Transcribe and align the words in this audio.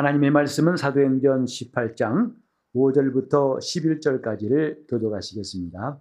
하나님의 0.00 0.30
말씀은 0.30 0.78
사도행전 0.78 1.44
18장 1.44 2.32
5절부터 2.74 3.58
11절까지를 3.58 4.88
교도하시겠습니다. 4.88 6.00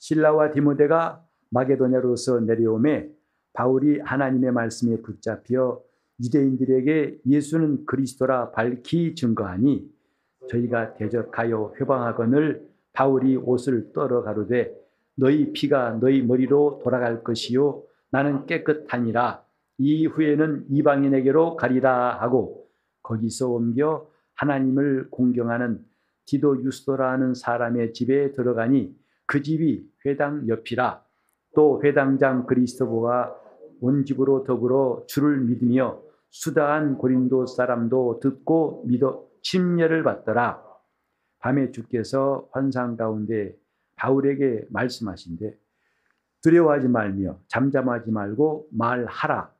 신라와 0.00 0.50
디모데가 0.50 1.24
마게도냐로서 1.50 2.40
내려오매 2.40 3.10
바울이 3.52 4.00
하나님의 4.00 4.50
말씀에 4.50 5.00
붙잡혀 5.02 5.80
유대인들에게 6.20 7.20
예수는 7.26 7.86
그리스도라 7.86 8.50
밝히 8.50 9.14
증거하니 9.14 9.88
저희가 10.50 10.94
대적하여 10.94 11.74
회방하거늘 11.80 12.68
바울이 12.92 13.36
옷을 13.36 13.92
떨어 13.92 14.24
가로되 14.24 14.74
너희 15.14 15.52
피가 15.52 16.00
너희 16.00 16.22
머리로 16.22 16.80
돌아갈 16.82 17.22
것이요 17.22 17.84
나는 18.10 18.46
깨끗하니라 18.46 19.46
이후에는 19.78 20.66
이방인에게로 20.70 21.56
가리라 21.56 22.20
하고 22.20 22.68
거기서 23.02 23.48
옮겨 23.48 24.10
하나님을 24.34 25.08
공경하는 25.10 25.84
디도 26.26 26.62
유스도라는 26.62 27.34
사람의 27.34 27.94
집에 27.94 28.32
들어가니 28.32 28.94
그 29.26 29.42
집이 29.42 29.88
회당 30.04 30.46
옆이라 30.48 31.02
또 31.54 31.80
회당장 31.82 32.46
그리스도보가 32.46 33.34
온 33.80 34.04
집으로 34.04 34.44
더불어 34.44 35.04
주를 35.06 35.40
믿으며 35.40 36.00
수다한 36.30 36.98
고린도 36.98 37.46
사람도 37.46 38.20
듣고 38.20 38.84
믿어 38.86 39.26
침례를 39.42 40.02
받더라. 40.02 40.62
밤에 41.38 41.70
주께서 41.70 42.48
환상 42.52 42.96
가운데 42.96 43.56
바울에게 43.96 44.66
말씀하신데 44.70 45.56
두려워하지 46.42 46.88
말며 46.88 47.38
잠잠하지 47.48 48.10
말고 48.10 48.68
말하라. 48.72 49.57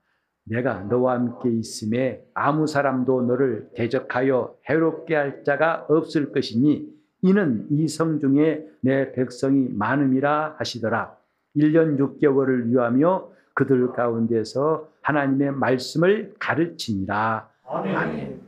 내가 0.49 0.81
너와 0.83 1.15
함께 1.15 1.51
있음에 1.51 2.25
아무 2.35 2.67
사람도 2.67 3.23
너를 3.23 3.71
대적하여 3.75 4.57
해롭게 4.69 5.15
할 5.15 5.45
자가 5.45 5.87
없을 5.89 6.33
것이니 6.33 6.89
이는 7.23 7.67
이 7.71 7.89
성 7.89 8.21
중에 8.21 8.65
내 8.81 9.13
백성이 9.13 9.69
많음이라 9.71 10.57
하시더라. 10.59 11.17
1년 11.57 11.99
6개월을 11.99 12.71
유하며 12.71 13.31
그들 13.55 13.93
가운데서 13.93 14.89
하나님의 15.03 15.53
말씀을 15.53 16.35
가르치니라. 16.39 17.51
아멘. 17.67 17.97
아멘. 17.97 18.41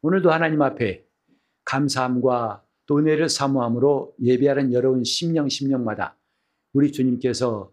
오늘도 0.00 0.32
하나님 0.32 0.62
앞에 0.62 1.04
감사함과 1.64 2.62
또 2.86 2.98
은혜를 2.98 3.28
사모함으로 3.28 4.14
예배하는 4.20 4.72
여러분 4.72 5.04
심령 5.04 5.48
심령마다 5.48 6.16
우리 6.72 6.90
주님께서 6.90 7.70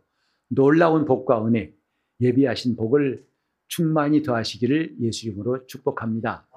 놀라운 0.49 1.05
복과 1.05 1.45
은혜, 1.47 1.73
예비하신 2.19 2.75
복을 2.75 3.27
충만히 3.67 4.23
더하시기를 4.23 4.97
예수 5.01 5.27
이름으로 5.27 5.65
축복합니다. 5.67 6.47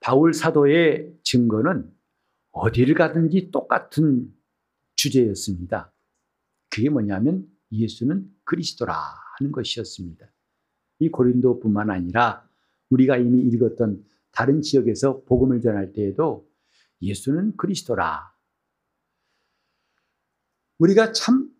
바울 0.00 0.34
사도의 0.34 1.14
증거는 1.22 1.92
어디를 2.52 2.94
가든지 2.94 3.50
똑같은 3.50 4.32
주제였습니다. 4.96 5.92
그게 6.70 6.90
뭐냐면 6.90 7.48
예수는 7.72 8.30
그리스도라 8.44 8.94
하는 9.38 9.52
것이었습니다. 9.52 10.32
이 11.00 11.10
고린도뿐만 11.10 11.90
아니라 11.90 12.48
우리가 12.90 13.16
이미 13.16 13.40
읽었던 13.40 14.04
다른 14.30 14.62
지역에서 14.62 15.22
복음을 15.24 15.60
전할 15.60 15.92
때에도 15.92 16.48
예수는 17.02 17.56
그리스도라. 17.56 18.32
우리가 20.78 21.12
참 21.12 21.50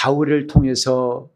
바울을 0.00 0.46
통해서 0.46 1.30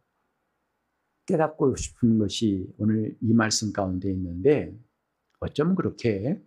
깨닫고 1.26 1.76
싶은 1.76 2.18
것이 2.18 2.66
오늘 2.78 3.14
이 3.20 3.34
말씀 3.34 3.72
가운데 3.72 4.10
있는데 4.10 4.74
어쩜 5.40 5.74
그렇게 5.74 6.42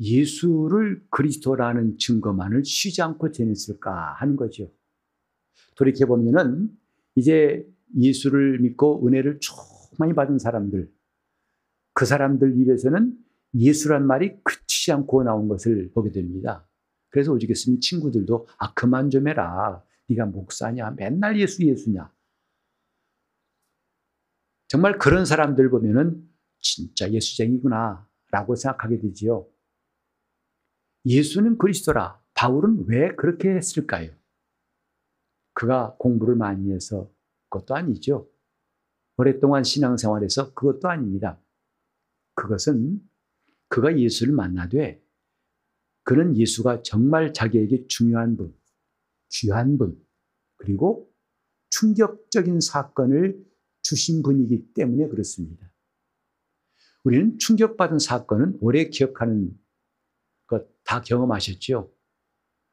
예수를 0.00 1.02
그리스도라는 1.10 1.96
증거만을 1.96 2.64
쉬지 2.66 3.00
않고 3.00 3.32
전했을까 3.32 4.14
하는 4.18 4.36
거죠. 4.36 4.70
돌이켜 5.76 6.04
보면은 6.04 6.68
이제 7.14 7.66
예수를 7.96 8.58
믿고 8.58 9.06
은혜를 9.06 9.40
충만히 9.40 10.14
받은 10.14 10.38
사람들, 10.38 10.92
그 11.94 12.04
사람들 12.04 12.60
입에서는 12.60 13.16
예수란 13.54 14.06
말이 14.06 14.42
그치지 14.42 14.92
않고 14.92 15.22
나온 15.22 15.48
것을 15.48 15.90
보게 15.94 16.10
됩니다. 16.10 16.68
그래서 17.08 17.32
오죽했으면 17.32 17.80
친구들도 17.80 18.46
아 18.58 18.74
그만 18.74 19.08
좀 19.08 19.28
해라. 19.28 19.82
네가 20.08 20.26
목사냐? 20.26 20.90
맨날 20.92 21.38
예수 21.38 21.64
예수냐? 21.64 22.12
정말 24.68 24.98
그런 24.98 25.24
사람들 25.24 25.70
보면은 25.70 26.28
진짜 26.60 27.10
예수쟁이구나 27.10 28.08
라고 28.30 28.56
생각하게 28.56 28.98
되지요. 28.98 29.46
예수는 31.04 31.58
그리스도라. 31.58 32.20
바울은 32.34 32.86
왜 32.88 33.14
그렇게 33.14 33.50
했을까요? 33.50 34.10
그가 35.52 35.94
공부를 35.98 36.34
많이 36.34 36.72
해서 36.72 37.10
그것도 37.48 37.76
아니죠. 37.76 38.28
오랫동안 39.16 39.62
신앙생활에서 39.62 40.54
그것도 40.54 40.88
아닙니다. 40.88 41.40
그것은 42.34 43.00
그가 43.68 43.96
예수를 43.96 44.34
만나되 44.34 45.00
그는 46.02 46.36
예수가 46.36 46.82
정말 46.82 47.32
자기에게 47.32 47.86
중요한 47.86 48.36
분, 48.36 48.54
귀한 49.34 49.78
분, 49.78 50.02
그리고 50.56 51.10
충격적인 51.70 52.60
사건을 52.60 53.44
주신 53.82 54.22
분이기 54.22 54.72
때문에 54.74 55.08
그렇습니다. 55.08 55.70
우리는 57.02 57.38
충격받은 57.38 57.98
사건은 57.98 58.58
오래 58.60 58.88
기억하는 58.88 59.58
것 60.46 60.74
다 60.84 61.00
경험하셨죠? 61.00 61.92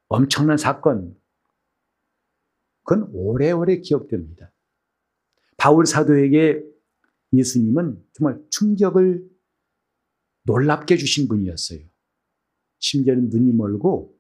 엄청난 0.09 0.57
사건, 0.57 1.17
그건 2.83 3.09
오래오래 3.13 3.78
기억됩니다. 3.78 4.51
바울 5.57 5.85
사도에게 5.85 6.63
예수님은 7.33 8.05
정말 8.13 8.43
충격을 8.49 9.29
놀랍게 10.43 10.97
주신 10.97 11.28
분이었어요. 11.28 11.79
심지어는 12.79 13.29
눈이 13.29 13.53
멀고 13.53 14.19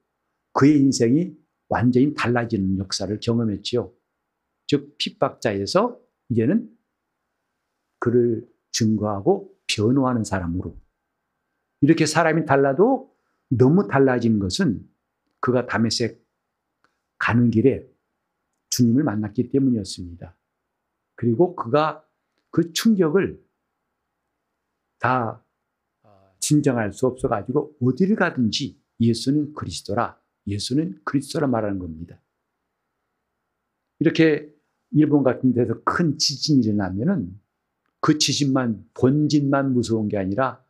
그의 0.53 0.79
인생이 0.79 1.35
완전히 1.71 2.13
달라지는 2.13 2.77
역사를 2.79 3.17
경험했지요. 3.19 3.93
즉 4.67 4.97
핍박자에서 4.97 5.97
이제는 6.29 6.69
그를 7.99 8.45
증거하고 8.71 9.57
변호하는 9.67 10.25
사람으로 10.25 10.77
이렇게 11.79 12.05
사람이 12.05 12.45
달라도 12.45 13.15
너무 13.49 13.87
달라진 13.87 14.37
것은 14.39 14.85
그가 15.39 15.65
다메섹 15.65 16.21
가는 17.17 17.49
길에 17.49 17.87
주님을 18.69 19.03
만났기 19.03 19.49
때문이었습니다. 19.49 20.37
그리고 21.15 21.55
그가 21.55 22.05
그 22.49 22.73
충격을 22.73 23.41
다 24.99 25.43
진정할 26.39 26.91
수 26.91 27.07
없어가지고 27.07 27.77
어디를 27.81 28.17
가든지 28.17 28.81
예수는 28.99 29.53
그리스도라, 29.53 30.20
예수는 30.47 30.99
그리스도라 31.03 31.47
말하는 31.47 31.79
겁니다. 31.79 32.19
이렇게 33.99 34.51
일본 34.91 35.23
같은 35.23 35.53
데서 35.53 35.81
큰 35.83 36.17
지진이 36.17 36.65
일어나면은 36.65 37.39
그 37.99 38.17
지진만, 38.17 38.83
본진만 38.93 39.73
무서운 39.73 40.07
게 40.09 40.17
아니라 40.17 40.63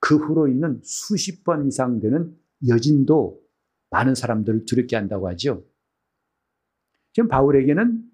그 0.00 0.16
후로 0.16 0.48
있는 0.48 0.80
수십 0.82 1.44
번 1.44 1.66
이상 1.66 2.00
되는 2.00 2.34
여진도 2.66 3.42
많은 3.90 4.14
사람들을 4.14 4.64
두렵게 4.64 4.96
한다고 4.96 5.28
하죠. 5.28 5.64
지금 7.12 7.28
바울에게는 7.28 8.04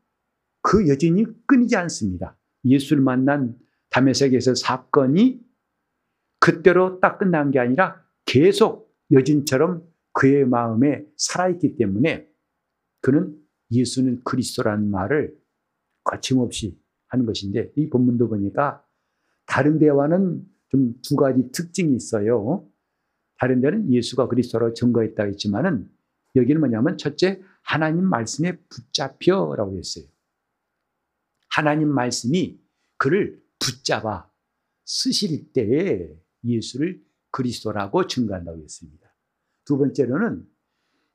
그 0.62 0.88
여진이 0.88 1.26
끊이지 1.46 1.76
않습니다. 1.76 2.37
예수를 2.64 3.02
만난 3.02 3.56
담에색에서 3.90 4.55
사건이 4.55 5.44
그때로 6.40 7.00
딱 7.00 7.19
끝난 7.19 7.50
게 7.50 7.58
아니라 7.58 8.02
계속 8.25 8.93
여진처럼 9.12 9.87
그의 10.14 10.46
마음에 10.46 11.05
살아있기 11.16 11.76
때문에 11.76 12.26
그는 13.02 13.38
예수는 13.70 14.25
그리스도라는 14.25 14.90
말을 14.90 15.37
거침없이 16.05 16.81
하는 17.08 17.26
것인데 17.26 17.72
이 17.76 17.90
본문도 17.90 18.28
보니까 18.28 18.84
다른 19.46 19.78
데와는 19.78 20.46
좀 20.70 20.94
두 21.02 21.16
가지 21.16 21.50
특징이 21.52 21.94
있어요. 21.94 22.69
다른 23.38 23.61
데는 23.61 23.93
예수가 23.93 24.28
그리스도로 24.28 24.75
증거했다 24.75 25.25
했지만은 25.25 25.90
여기는 26.37 26.60
뭐냐면 26.60 26.99
첫째 26.99 27.40
하나님 27.62 28.05
말씀에 28.05 28.58
붙잡혀라고 28.69 29.76
했어요. 29.78 30.05
하나님 31.49 31.88
말씀이 31.88 32.60
그를 32.96 33.43
붙잡아 33.58 34.31
쓰실 34.84 35.52
때에 35.52 36.10
예수를 36.44 37.02
그리스도라고 37.31 38.06
증거한다고 38.06 38.62
했습니다. 38.62 39.04
두 39.64 39.78
번째로는 39.78 40.46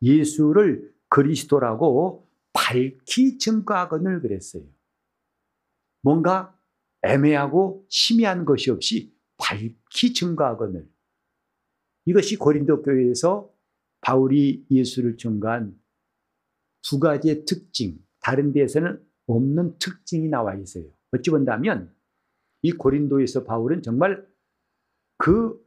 예수를 0.02 0.94
그리스도라고 1.10 2.28
밝히 2.54 3.38
증거하거늘 3.38 4.22
그랬어요. 4.22 4.64
뭔가 6.02 6.58
애매하고 7.02 7.86
심의한 7.90 8.46
것이 8.46 8.72
없이 8.72 9.14
밝히 9.38 10.14
증거하거늘. 10.14 10.88
이것이 12.06 12.38
고린도 12.38 12.82
교회에서 12.82 13.54
바울이 14.02 14.66
예수를 14.72 15.18
증거한 15.18 15.80
두 16.82 17.00
가지의 17.00 17.46
특징, 17.46 18.00
다른 18.22 18.54
데에서는 18.54 19.04
없는 19.28 19.78
특징이 19.80 20.28
나와 20.28 20.56
있어요. 20.56 20.86
어찌 21.12 21.30
본다면 21.30 21.94
이 22.62 22.72
고린도에서 22.72 23.44
바울은 23.44 23.82
정말 23.82 24.26
그 25.18 25.60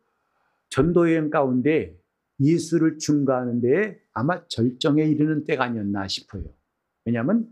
전도 0.70 1.10
여행 1.10 1.30
가운데 1.30 1.98
예수를 2.40 2.98
증거하는 2.98 3.60
데 3.60 4.00
아마 4.12 4.46
절정에 4.48 5.04
이르는 5.04 5.44
때가 5.44 5.64
아니었나 5.64 6.08
싶어요. 6.08 6.44
왜냐하면 7.04 7.48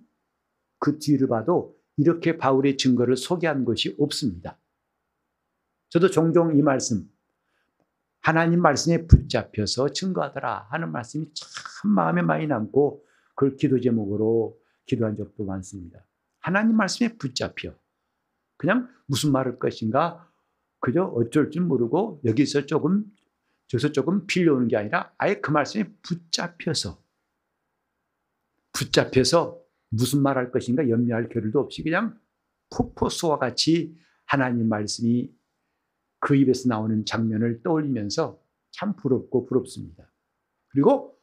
그 0.79 0.99
뒤를 0.99 1.29
봐도 1.29 1.77
이렇게 1.97 2.37
바울의 2.37 2.77
증거를 2.77 3.17
소개한 3.17 3.65
것이 3.65 3.95
없습니다. 3.99 4.59
저도 5.91 6.09
종종 6.09 6.57
이 6.57 6.63
말씀, 6.63 7.11
하나님 8.21 8.63
말씀에 8.63 9.07
붙잡혀서 9.07 9.93
증거하더라 9.93 10.69
하는 10.71 10.93
말씀이 10.93 11.27
참 11.35 11.91
마음에 11.91 12.23
많이 12.23 12.47
남고 12.47 13.05
그걸 13.35 13.57
기도 13.57 13.81
제목으로 13.81 14.59
기도한 14.87 15.17
적도 15.17 15.45
많습니다. 15.45 16.05
하나님 16.39 16.77
말씀에 16.77 17.17
붙잡혀. 17.17 17.75
그냥 18.57 18.89
무슨 19.07 19.33
말할 19.33 19.59
것인가 19.59 20.31
그저 20.81 21.05
어쩔 21.05 21.51
줄 21.51 21.63
모르고 21.63 22.21
여기서 22.25 22.67
조금 22.67 23.05
저기서 23.71 23.93
조금 23.93 24.27
빌려오는 24.27 24.67
게 24.67 24.77
아니라 24.77 25.13
아예 25.17 25.41
그 25.41 25.53
말씀에 25.53 25.85
붙잡혀서 26.03 27.01
붙잡혀서 28.73 29.61
무슨 29.91 30.23
말 30.23 30.37
할 30.37 30.51
것인가 30.51 30.89
염려할 30.89 31.29
겨를도 31.29 31.61
없이 31.61 31.83
그냥 31.85 32.19
폭포수와 32.71 33.39
같이 33.39 33.97
하나님 34.27 34.69
말씀이 34.69 35.33
그 36.19 36.35
입에서 36.35 36.69
나오는 36.69 37.05
장면을 37.05 37.63
떠올리면서 37.63 38.41
참 38.73 38.97
부럽고 38.97 39.47
부럽습니다. 39.47 40.13
그리고 40.69 41.17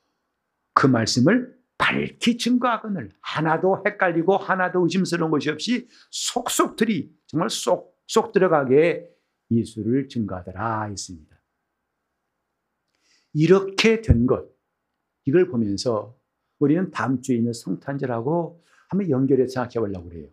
그 0.73 0.87
말씀을 0.87 1.57
밝히 1.77 2.37
증거하거늘 2.37 3.11
하나도 3.21 3.83
헷갈리고 3.85 4.37
하나도 4.37 4.83
의심스러운 4.83 5.31
것이 5.31 5.49
없이 5.49 5.87
속속들이 6.11 7.13
정말 7.27 7.49
쏙쏙 7.49 8.31
들어가게 8.31 9.13
예수를 9.51 10.07
증거하더라 10.07 10.85
했습니다. 10.85 11.36
이렇게 13.37 14.01
된 14.01 14.25
것, 14.25 14.49
이걸 15.25 15.47
보면서 15.47 16.19
우리는 16.57 16.89
다음 16.89 17.21
주에 17.21 17.35
있는 17.35 17.53
성탄절하고 17.53 18.63
한번 18.89 19.09
연결해서 19.11 19.53
생각해 19.53 19.79
보려고 19.79 20.09
그래요. 20.09 20.27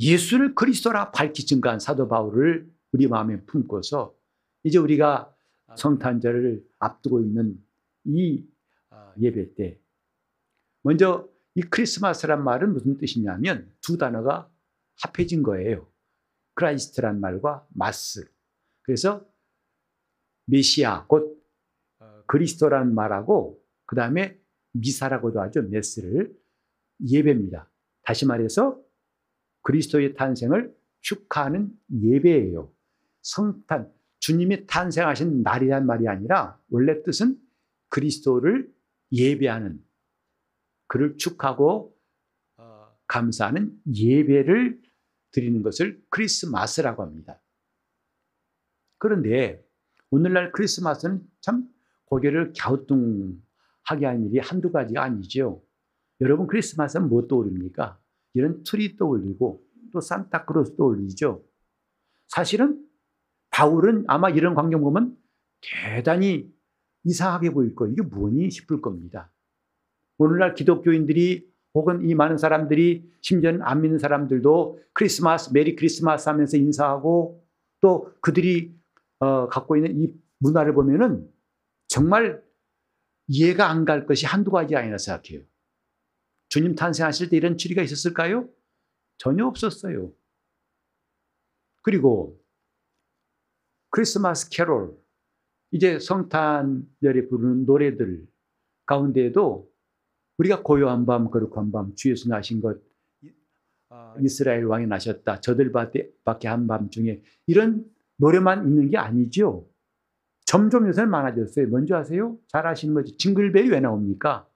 예수를 0.00 0.54
그리스도라 0.54 1.10
밝히 1.10 1.44
증거한 1.44 1.78
사도 1.78 2.08
바울을 2.08 2.72
우리 2.92 3.08
마음에 3.08 3.42
품고서 3.44 4.16
이제 4.62 4.78
우리가 4.78 5.36
성탄절을 5.76 6.66
앞두고 6.78 7.20
있는 7.20 7.62
이 8.04 8.42
아, 8.88 9.12
예배 9.20 9.54
때 9.54 9.78
먼저 10.80 11.28
이 11.54 11.60
크리스마스란 11.60 12.42
말은 12.42 12.72
무슨 12.72 12.96
뜻이냐면 12.96 13.70
두 13.82 13.98
단어가 13.98 14.50
합해진 15.02 15.42
거예요. 15.42 15.86
Christ란 16.54 17.20
말과 17.20 17.66
mass. 17.68 18.26
그래서 18.80 19.26
메시아 20.46 21.06
곧 21.06 21.34
어, 21.34 21.35
그리스도란 22.26 22.94
말하고 22.94 23.62
그 23.84 23.96
다음에 23.96 24.38
미사라고도 24.72 25.40
하죠. 25.42 25.62
mass를 25.62 26.34
예배입니다. 27.08 27.70
다시 28.02 28.26
말해서 28.26 28.80
그리스도의 29.62 30.14
탄생을 30.14 30.74
축하하는 31.00 31.70
예배예요. 31.90 32.72
성탄, 33.22 33.92
주님이 34.20 34.66
탄생하신 34.66 35.42
날이란 35.42 35.86
말이 35.86 36.08
아니라 36.08 36.60
원래 36.68 37.02
뜻은 37.02 37.38
그리스도를 37.88 38.72
예배하는 39.12 39.82
그를 40.88 41.16
축하고 41.16 41.96
어, 42.56 42.88
감사하는 43.06 43.76
예배를 43.94 44.80
드리는 45.32 45.62
것을 45.62 46.02
크리스마스라고 46.10 47.02
합니다. 47.02 47.40
그런데 48.98 49.64
오늘날 50.10 50.52
크리스마스는 50.52 51.22
참 51.40 51.68
고개를 52.06 52.52
갸우뚱하게 52.58 54.06
하는 54.06 54.26
일이 54.26 54.38
한두 54.38 54.72
가지가 54.72 55.02
아니죠. 55.02 55.62
여러분 56.20 56.46
크리스마스는 56.46 57.08
뭐 57.08 57.26
떠오릅니까? 57.26 57.98
이런 58.34 58.62
트리 58.64 58.96
떠올리고 58.96 59.62
또 59.92 60.00
산타클로스 60.00 60.76
떠올리죠. 60.76 61.44
사실은 62.28 62.84
바울은 63.50 64.04
아마 64.08 64.28
이런 64.30 64.54
광경 64.54 64.80
보면 64.82 65.16
대단히 65.60 66.52
이상하게 67.04 67.50
보일 67.50 67.74
거예요. 67.74 67.92
이게 67.92 68.02
뭐니 68.02 68.50
싶을 68.50 68.80
겁니다. 68.80 69.30
오늘날 70.18 70.54
기독교인들이 70.54 71.48
혹은 71.74 72.08
이 72.08 72.14
많은 72.14 72.38
사람들이 72.38 73.10
심지어는 73.20 73.62
안 73.62 73.82
믿는 73.82 73.98
사람들도 73.98 74.80
크리스마스, 74.92 75.52
Merry 75.52 75.76
Christmas 75.76 76.28
하면서 76.28 76.56
인사하고 76.56 77.44
또 77.80 78.10
그들이 78.20 78.74
어, 79.20 79.48
갖고 79.48 79.76
있는 79.76 80.02
이 80.02 80.12
문화를 80.38 80.74
보면은 80.74 81.28
정말 81.88 82.42
이해가 83.28 83.68
안 83.70 83.84
갈 83.84 84.06
것이 84.06 84.26
한두 84.26 84.50
가지 84.50 84.76
아니라 84.76 84.98
생각해요. 84.98 85.42
주님 86.48 86.74
탄생하실 86.74 87.30
때 87.30 87.36
이런 87.36 87.56
추리가 87.58 87.82
있었을까요? 87.82 88.48
전혀 89.18 89.46
없었어요. 89.46 90.12
그리고 91.82 92.40
크리스마스 93.90 94.48
캐롤, 94.50 94.96
이제 95.72 95.98
성탄절에 95.98 97.28
부르는 97.28 97.66
노래들 97.66 98.26
가운데에도 98.86 99.70
우리가 100.38 100.62
고요한 100.62 101.06
밤, 101.06 101.30
거룩한 101.30 101.72
밤, 101.72 101.94
주 101.94 102.10
예수 102.10 102.28
나신 102.28 102.60
것, 102.60 102.80
아, 103.88 104.14
이스라엘 104.20 104.64
왕이 104.64 104.86
나셨다. 104.86 105.40
저들 105.40 105.72
밖에 105.72 106.48
한밤 106.48 106.90
중에 106.90 107.22
이런 107.46 107.84
노래만 108.16 108.66
있는 108.68 108.90
게 108.90 108.98
아니죠. 108.98 109.68
점점 110.46 110.86
요새는 110.86 111.10
많아졌어요. 111.10 111.66
뭔지 111.68 111.92
아세요? 111.92 112.38
잘 112.46 112.66
아시는 112.66 112.94
거죠. 112.94 113.16
징글벨이 113.16 113.68
왜 113.68 113.80
나옵니까? 113.80 114.48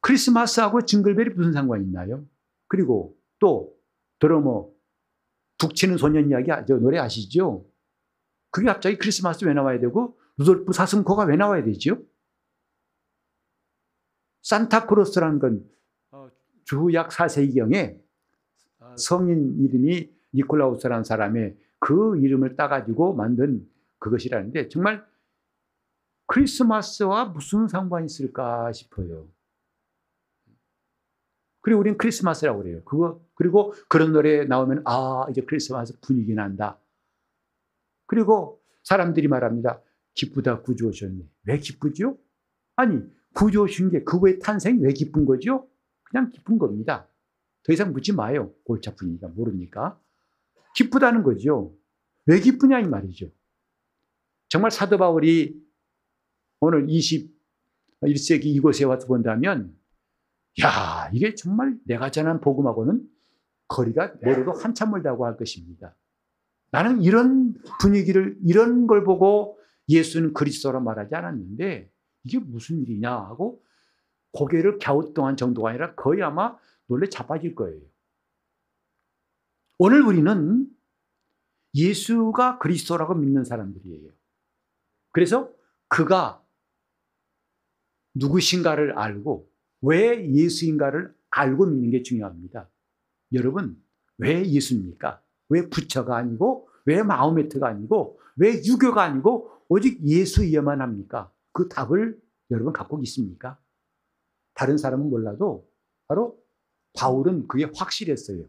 크리스마스하고 0.00 0.82
징글벨이 0.82 1.34
무슨 1.34 1.52
상관이 1.52 1.84
있나요? 1.84 2.24
그리고 2.66 3.16
또 3.38 3.76
드러머 4.18 4.70
북치는 5.58 5.98
소년 5.98 6.28
이야기 6.30 6.50
저 6.66 6.76
노래 6.78 6.98
아시죠? 6.98 7.66
그게 8.50 8.66
갑자기 8.66 8.96
크리스마스 8.96 9.44
왜 9.44 9.52
나와야 9.52 9.78
되고 9.78 10.18
루돌프 10.38 10.72
사슴코가 10.72 11.24
왜 11.24 11.36
나와야 11.36 11.62
되죠? 11.62 12.02
산타크로스라는 14.42 15.38
건 15.38 15.70
어, 16.12 16.30
주약 16.64 17.10
4세기경에 17.10 17.98
어, 18.80 18.96
성인 18.96 19.58
이름이 19.60 20.10
니콜라우스라는 20.34 21.04
사람의 21.04 21.56
그 21.78 22.18
이름을 22.18 22.56
따가지고 22.56 23.14
만든 23.14 23.68
그것이라는데 24.04 24.68
정말 24.68 25.06
크리스마스와 26.26 27.26
무슨 27.26 27.68
상관이 27.68 28.04
있을까 28.06 28.70
싶어요. 28.72 29.28
그리고 31.62 31.80
우리는 31.80 31.96
크리스마스라고 31.96 32.62
그래요. 32.62 32.84
그거 32.84 33.24
그리고 33.34 33.72
그런 33.88 34.12
노래 34.12 34.44
나오면 34.44 34.82
아 34.84 35.24
이제 35.30 35.40
크리스마스 35.40 35.98
분위기 36.00 36.34
난다. 36.34 36.78
그리고 38.06 38.62
사람들이 38.82 39.28
말합니다. 39.28 39.80
기쁘다 40.12 40.60
구주 40.60 40.86
오셨네. 40.88 41.26
왜 41.44 41.58
기쁘죠? 41.58 42.18
아니 42.76 43.00
구주 43.34 43.62
오신 43.62 43.90
게 43.90 44.04
그거의 44.04 44.38
탄생이 44.38 44.80
왜 44.82 44.92
기쁜 44.92 45.24
거죠? 45.24 45.66
그냥 46.02 46.30
기쁜 46.30 46.58
겁니다. 46.58 47.08
더 47.62 47.72
이상 47.72 47.94
묻지 47.94 48.12
마요. 48.12 48.52
골치 48.64 48.90
아프니까 48.90 49.28
모르니까. 49.28 49.98
기쁘다는 50.76 51.22
거죠. 51.22 51.74
왜 52.26 52.38
기쁘냐 52.40 52.80
이 52.80 52.86
말이죠. 52.86 53.30
정말 54.54 54.70
사도 54.70 54.98
바울이 54.98 55.60
오늘 56.60 56.86
21세기 56.86 58.44
이곳에 58.44 58.84
와서 58.84 59.04
본다면 59.08 59.76
야 60.62 61.10
이게 61.12 61.34
정말 61.34 61.76
내가 61.84 62.12
전한 62.12 62.40
복음하고는 62.40 63.04
거리가 63.66 64.14
멀어도 64.22 64.52
한참 64.52 64.92
멀다고 64.92 65.26
할 65.26 65.36
것입니다. 65.36 65.96
나는 66.70 67.02
이런 67.02 67.54
분위기를 67.80 68.38
이런 68.44 68.86
걸 68.86 69.02
보고 69.02 69.58
예수는 69.88 70.34
그리스도라 70.34 70.78
말하지 70.78 71.16
않았는데 71.16 71.90
이게 72.22 72.38
무슨 72.38 72.80
일이냐 72.80 73.10
하고 73.10 73.60
고개를 74.30 74.78
갸우뚱한 74.78 75.36
정도가 75.36 75.70
아니라 75.70 75.96
거의 75.96 76.22
아마 76.22 76.56
놀래 76.86 77.08
자빠질 77.08 77.56
거예요. 77.56 77.80
오늘 79.78 80.02
우리는 80.02 80.68
예수가 81.74 82.58
그리스도라고 82.58 83.14
믿는 83.14 83.42
사람들이에요. 83.42 84.12
그래서 85.14 85.48
그가 85.88 86.44
누구신가를 88.14 88.98
알고 88.98 89.48
왜 89.82 90.28
예수인가를 90.34 91.14
알고 91.30 91.66
믿는 91.66 91.90
게 91.90 92.02
중요합니다. 92.02 92.68
여러분, 93.32 93.80
왜 94.18 94.44
예수입니까? 94.44 95.22
왜 95.50 95.68
부처가 95.68 96.16
아니고 96.16 96.68
왜 96.86 97.04
마호메트가 97.04 97.68
아니고 97.68 98.18
왜 98.36 98.60
유교가 98.64 99.04
아니고 99.04 99.50
오직 99.68 100.04
예수이어만 100.04 100.80
합니까? 100.80 101.32
그 101.52 101.68
답을 101.68 102.20
여러분 102.50 102.72
갖고 102.72 103.00
있습니까? 103.04 103.56
다른 104.54 104.76
사람은 104.76 105.10
몰라도 105.10 105.70
바로 106.08 106.42
바울은 106.94 107.46
그게 107.46 107.70
확실했어요. 107.72 108.48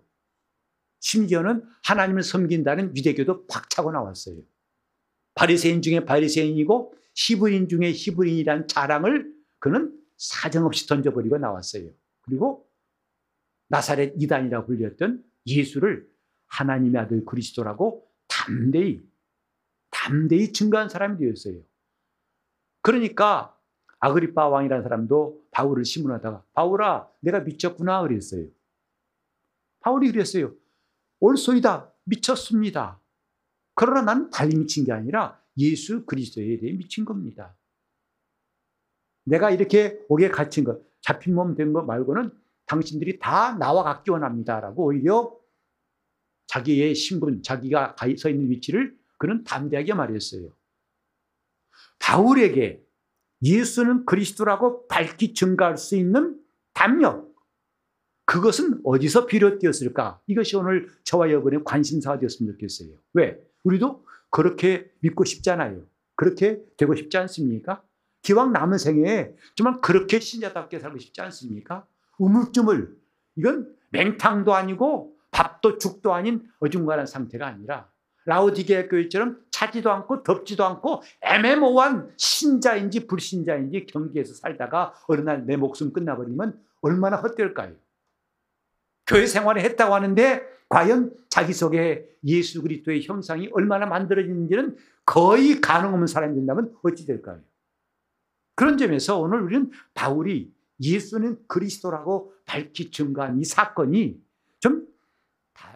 심지어는 0.99 1.63
하나님을 1.83 2.23
섬긴다는 2.23 2.97
유대교도 2.97 3.45
박차고 3.45 3.91
나왔어요. 3.91 4.41
바리새인 5.35 5.81
중에 5.81 6.05
바리새인이고 6.05 6.95
히브리인 7.15 7.69
중에 7.69 7.91
히브리인이라는 7.91 8.67
자랑을 8.67 9.33
그는 9.59 9.97
사정없이 10.17 10.87
던져버리고 10.87 11.37
나왔어요. 11.37 11.89
그리고 12.21 12.67
나사렛 13.67 14.15
이단이라고 14.17 14.67
불렸던 14.67 15.23
예수를 15.45 16.09
하나님의 16.47 17.01
아들 17.01 17.25
그리스도라고 17.25 18.07
담대히 18.27 19.03
담대히 19.91 20.53
증거한 20.53 20.89
사람이 20.89 21.17
되었어요. 21.19 21.61
그러니까 22.81 23.57
아그리파 23.99 24.47
왕이라는 24.47 24.83
사람도 24.83 25.47
바울을 25.51 25.85
신문하다가 25.85 26.43
바울아 26.53 27.09
내가 27.21 27.39
미쳤구나 27.39 28.01
그랬어요. 28.01 28.47
바울이 29.79 30.11
그랬어요. 30.11 30.53
올소이다 31.19 31.91
미쳤습니다. 32.03 32.99
그러나 33.75 34.01
난 34.01 34.29
달리 34.29 34.55
미친 34.55 34.85
게 34.85 34.91
아니라 34.91 35.39
예수 35.57 36.05
그리스도에 36.05 36.57
대해 36.59 36.73
미친 36.73 37.05
겁니다. 37.05 37.55
내가 39.25 39.51
이렇게 39.51 39.99
옥에 40.07 40.29
갇힌 40.29 40.63
것, 40.63 40.81
잡힌 41.01 41.35
몸 41.35 41.55
된 41.55 41.73
것 41.73 41.83
말고는 41.85 42.31
당신들이 42.67 43.19
다 43.19 43.53
나와 43.57 43.83
같기 43.83 44.11
원합니다라고 44.11 44.85
오히려 44.85 45.35
자기의 46.47 46.95
신분, 46.95 47.43
자기가 47.43 47.95
서 48.17 48.29
있는 48.29 48.49
위치를 48.49 48.97
그는 49.17 49.43
담대하게 49.43 49.93
말했어요. 49.93 50.49
바울에게 51.99 52.83
예수는 53.43 54.05
그리스도라고 54.05 54.87
밝히 54.87 55.33
증가할 55.33 55.77
수 55.77 55.95
있는 55.95 56.39
담력, 56.73 57.33
그것은 58.25 58.81
어디서 58.83 59.27
비롯되었을까? 59.27 60.21
이것이 60.27 60.55
오늘 60.55 60.89
저와 61.03 61.29
여러분의 61.29 61.63
관심사가 61.63 62.19
되었으면 62.19 62.53
좋겠어요. 62.53 62.97
왜? 63.13 63.39
우리도 63.65 64.05
그렇게 64.29 64.89
믿고 65.01 65.25
싶잖아요. 65.25 65.81
그렇게 66.15 66.61
되고 66.77 66.95
싶지 66.95 67.17
않습니까? 67.17 67.81
기왕 68.21 68.53
남은 68.53 68.77
생에 68.77 69.33
정말 69.55 69.81
그렇게 69.81 70.19
신자답게 70.19 70.79
살고 70.79 70.97
싶지 70.97 71.21
않습니까? 71.21 71.85
우물쭈물. 72.17 72.95
이건 73.35 73.75
맹탕도 73.91 74.53
아니고 74.53 75.13
밥도 75.31 75.77
죽도 75.77 76.13
아닌 76.13 76.43
어중간한 76.59 77.05
상태가 77.05 77.45
아니라 77.47 77.89
라오디게아 78.25 78.87
교회처럼 78.87 79.37
차지도 79.51 79.91
않고 79.91 80.23
덥지도 80.23 80.65
않고 80.65 81.03
애매모호한 81.21 82.13
신자인지 82.17 83.05
불신자인지 83.07 83.85
경계에서 83.87 84.33
살다가 84.33 84.93
어느 85.07 85.21
날 85.21 85.45
내 85.45 85.57
목숨 85.57 85.93
끝나버리면 85.93 86.57
얼마나 86.81 87.17
헛될까요? 87.17 87.75
교회 89.07 89.25
생활을 89.25 89.61
했다고 89.61 89.93
하는데 89.93 90.41
과연 90.69 91.13
자기 91.29 91.53
속에 91.53 92.09
예수 92.23 92.61
그리스도의 92.61 93.03
형상이 93.03 93.49
얼마나 93.53 93.85
만들어지는지는 93.85 94.75
거의 95.05 95.61
가능 95.61 95.93
없는 95.93 96.07
사람이 96.07 96.35
된다면 96.35 96.73
어찌 96.81 97.05
될까요? 97.05 97.39
그런 98.55 98.77
점에서 98.77 99.19
오늘 99.19 99.41
우리는 99.41 99.69
바울이 99.93 100.51
예수는 100.81 101.37
그리스도라고 101.47 102.33
밝히 102.45 102.89
증거한 102.89 103.39
이 103.39 103.45
사건이 103.45 104.19
좀 104.59 104.87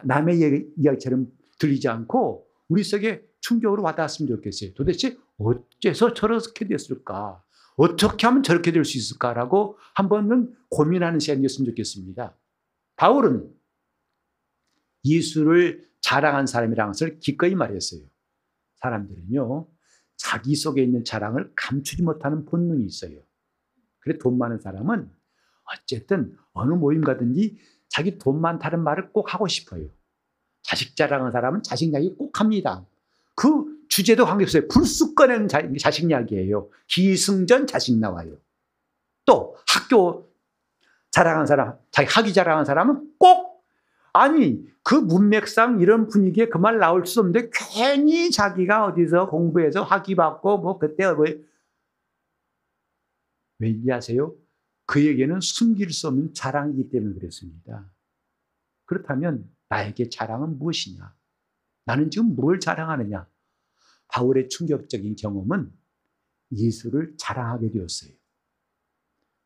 남의 0.02 0.72
이야기처럼 0.76 1.28
들리지 1.58 1.88
않고 1.88 2.46
우리 2.68 2.82
속에 2.82 3.24
충격으로 3.40 3.82
와닿았으면 3.82 4.28
좋겠어요. 4.28 4.74
도대체 4.74 5.16
어째서 5.38 6.14
저렇게 6.14 6.66
됐을까? 6.66 7.42
어떻게 7.76 8.26
하면 8.26 8.42
저렇게 8.42 8.72
될 8.72 8.84
수 8.84 8.98
있을까라고 8.98 9.78
한 9.94 10.08
번은 10.08 10.54
고민하는 10.68 11.18
시간이었으면 11.18 11.70
좋겠습니다. 11.70 12.34
바울은 13.00 13.50
예수를 15.06 15.88
자랑한 16.02 16.46
사람이라는 16.46 16.92
것을 16.92 17.18
기꺼이 17.18 17.54
말했어요. 17.54 18.02
사람들은요, 18.76 19.66
자기 20.18 20.54
속에 20.54 20.82
있는 20.82 21.02
자랑을 21.02 21.50
감추지 21.56 22.02
못하는 22.02 22.44
본능이 22.44 22.84
있어요. 22.84 23.18
그래, 24.00 24.18
돈 24.18 24.36
많은 24.36 24.58
사람은 24.58 25.10
어쨌든 25.64 26.36
어느 26.52 26.74
모임 26.74 27.00
가든지 27.00 27.56
자기 27.88 28.18
돈 28.18 28.38
많다는 28.42 28.84
말을 28.84 29.12
꼭 29.12 29.32
하고 29.32 29.48
싶어요. 29.48 29.88
자식 30.62 30.94
자랑하는 30.94 31.32
사람은 31.32 31.62
자식 31.62 31.88
이야기 31.88 32.14
꼭 32.14 32.38
합니다. 32.38 32.84
그 33.34 33.78
주제도 33.88 34.26
관계없어요. 34.26 34.68
불쑥 34.68 35.14
꺼내는 35.14 35.48
자, 35.48 35.90
식 35.90 36.10
이야기예요. 36.10 36.68
기승전 36.86 37.66
자식 37.66 37.98
나와요. 37.98 38.36
또 39.24 39.56
학교 39.66 40.29
자랑한 41.10 41.46
사람, 41.46 41.76
자기 41.90 42.08
학위 42.08 42.32
자랑한 42.32 42.64
사람은 42.64 43.14
꼭 43.18 43.64
아니 44.12 44.64
그 44.82 44.94
문맥상 44.94 45.80
이런 45.80 46.08
분위기에 46.08 46.48
그 46.48 46.58
말 46.58 46.78
나올 46.78 47.06
수 47.06 47.20
없는데 47.20 47.50
괜히 47.52 48.30
자기가 48.30 48.86
어디서 48.86 49.28
공부해서 49.28 49.82
학위 49.82 50.14
받고 50.14 50.58
뭐 50.58 50.78
그때 50.78 51.10
뭐 51.12 51.24
왠지 53.58 53.92
아세요? 53.92 54.34
그에게는 54.86 55.40
숨길 55.40 55.92
수 55.92 56.08
없는 56.08 56.34
자랑이기 56.34 56.90
때문에 56.90 57.14
그랬습니다. 57.14 57.88
그렇다면 58.86 59.48
나에게 59.68 60.08
자랑은 60.08 60.58
무엇이냐? 60.58 61.14
나는 61.84 62.10
지금 62.10 62.34
뭘 62.34 62.58
자랑하느냐? 62.58 63.28
바울의 64.08 64.48
충격적인 64.48 65.14
경험은 65.16 65.72
예수를 66.52 67.14
자랑하게 67.16 67.70
되었어요. 67.70 68.10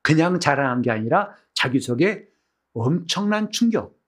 그냥 0.00 0.40
자랑한 0.40 0.80
게 0.80 0.90
아니라 0.90 1.36
자기 1.54 1.80
속에 1.80 2.28
엄청난 2.72 3.50
충격, 3.50 4.00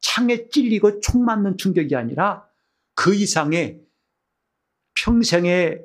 창에 0.00 0.48
찔리고 0.48 1.00
총 1.00 1.24
맞는 1.24 1.58
충격이 1.58 1.94
아니라 1.94 2.48
그 2.94 3.14
이상의 3.14 3.86
평생에 4.94 5.78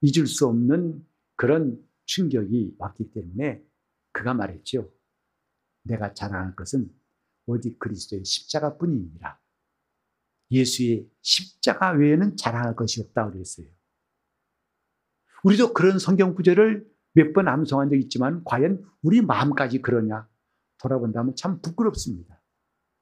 잊을 0.00 0.26
수 0.26 0.46
없는 0.46 1.06
그런 1.36 1.82
충격이 2.04 2.74
왔기 2.78 3.12
때문에 3.12 3.62
그가 4.12 4.34
말했죠. 4.34 4.92
내가 5.82 6.12
자랑할 6.14 6.54
것은 6.54 6.90
오직 7.46 7.78
그리스도의 7.78 8.24
십자가 8.24 8.76
뿐이니라. 8.76 9.40
예수의 10.50 11.08
십자가 11.22 11.92
외에는 11.92 12.36
자랑할 12.36 12.76
것이 12.76 13.00
없다고 13.00 13.32
그랬어요. 13.32 13.66
우리도 15.44 15.72
그런 15.72 15.98
성경 15.98 16.34
구절을 16.34 16.91
몇 17.14 17.32
번 17.32 17.48
암송한 17.48 17.90
적 17.90 17.96
있지만 17.96 18.42
과연 18.44 18.82
우리 19.02 19.20
마음까지 19.20 19.82
그러냐 19.82 20.26
돌아본다면 20.78 21.36
참 21.36 21.60
부끄럽습니다. 21.60 22.40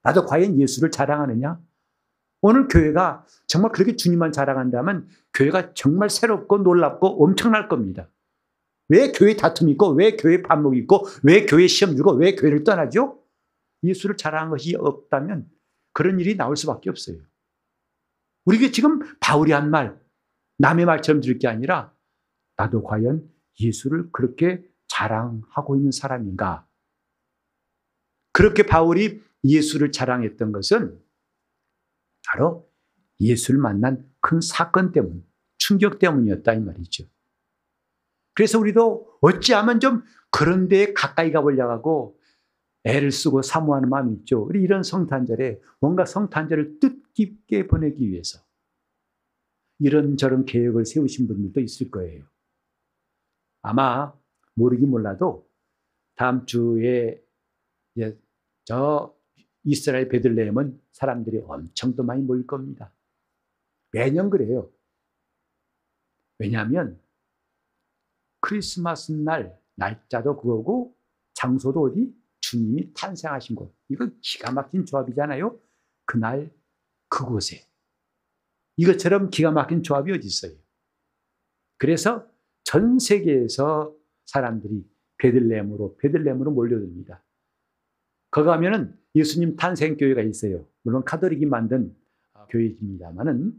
나도 0.03 0.27
과연 0.27 0.61
예수를 0.61 0.91
자랑하느냐? 0.91 1.61
오늘 2.43 2.69
교회가 2.69 3.27
정말 3.47 3.73
그렇게 3.73 3.97
주님만 3.97 4.33
자랑한다면 4.33 5.09
교회가 5.35 5.75
정말 5.75 6.09
새롭고 6.09 6.59
놀랍고 6.59 7.23
엄청날 7.25 7.69
겁니다. 7.69 8.11
왜 8.89 9.13
교회 9.13 9.37
다툼이 9.37 9.73
있고, 9.73 9.91
왜 9.91 10.17
교회 10.17 10.43
반목이 10.43 10.79
있고, 10.81 11.07
왜 11.23 11.47
교회 11.47 11.69
시험 11.69 11.95
주고, 11.97 12.13
왜 12.13 12.35
교회를 12.35 12.65
떠나죠? 12.65 13.23
예수를 13.85 14.17
자랑한 14.17 14.51
것이 14.51 14.75
없다면 14.75 15.49
그런 15.93 16.19
일이 16.19 16.37
나올 16.37 16.57
수밖에 16.57 16.91
없어요. 16.91 17.19
우리가 18.47 18.73
지금 18.73 19.01
바울이 19.21 19.53
한 19.53 19.71
말, 19.71 20.01
남의 20.59 20.87
말처럼 20.87 21.21
들을 21.21 21.39
게 21.39 21.47
아니라 21.47 21.95
나도 22.57 22.83
과연 22.83 23.30
예수를 23.59 24.11
그렇게 24.13 24.63
자랑하고 24.89 25.77
있는 25.77 25.93
사람인가? 25.93 26.67
그렇게 28.33 28.65
바울이 28.65 29.23
예수를 29.45 29.93
자랑했던 29.93 30.53
것은 30.53 31.01
바로 32.27 32.71
예수를 33.21 33.61
만난 33.61 34.09
큰 34.21 34.41
사건 34.41 34.93
때문, 34.93 35.25
충격 35.59 35.99
때문이었다 35.99 36.55
이 36.55 36.61
말이죠. 36.61 37.05
그래서 38.35 38.59
우리도 38.59 39.19
어찌하면 39.21 39.81
좀 39.81 40.03
그런 40.31 40.69
데에 40.69 40.93
가까이 40.93 41.33
가보려고 41.33 41.73
하고 41.73 42.21
애를 42.85 43.13
쓰고 43.13 43.43
사모하는 43.43 43.91
마음이 43.91 44.15
있죠. 44.21 44.43
우리 44.43 44.63
이런 44.63 44.83
성탄절에 44.83 45.61
뭔가 45.81 46.07
성탄절을 46.07 46.79
뜻깊게 46.81 47.67
보내기 47.67 48.09
위해서 48.09 48.41
이런저런 49.79 50.47
계획을 50.47 50.87
세우신 50.87 51.27
분들도 51.27 51.61
있을 51.61 51.91
거예요. 51.91 52.25
아마 53.63 54.13
모르긴 54.55 54.91
몰라도 54.91 55.49
다음 56.15 56.47
주에 56.47 57.23
저 58.65 59.17
이스라엘 59.65 60.09
베들레헴은 60.09 60.81
사람들이 60.93 61.39
엄청 61.47 61.95
더 61.97 62.03
많이 62.03 62.23
모일 62.23 62.47
겁니다. 62.47 62.93
매년 63.93 64.31
그래요. 64.31 64.71
왜냐하면 66.39 67.01
크리스마스 68.41 69.13
날 69.13 69.59
날짜도 69.75 70.37
그거고 70.37 70.97
장소도 71.35 71.83
어디? 71.83 72.15
주님이 72.41 72.93
탄생하신 72.95 73.57
곳. 73.57 73.75
이거 73.89 74.09
기가 74.21 74.51
막힌 74.51 74.87
조합이잖아요. 74.87 75.59
그날 76.07 76.51
그곳에. 77.09 77.67
이것처럼 78.77 79.31
기가 79.31 79.51
막힌 79.51 79.83
조합이 79.83 80.13
어디 80.13 80.27
있어요? 80.27 80.53
그래서 81.77 82.27
전 82.65 82.99
세계에서 82.99 83.95
사람들이 84.27 84.85
베들레헴으로 85.19 85.97
베들레헴으로 85.99 86.51
몰려듭니다. 86.53 87.23
거기 88.31 88.47
가면은 88.47 88.97
예수님 89.15 89.57
탄생 89.57 89.97
교회가 89.97 90.23
있어요. 90.23 90.67
물론 90.83 91.05
카톨릭이 91.05 91.47
만든 91.47 91.95
교회입니다만은 92.49 93.53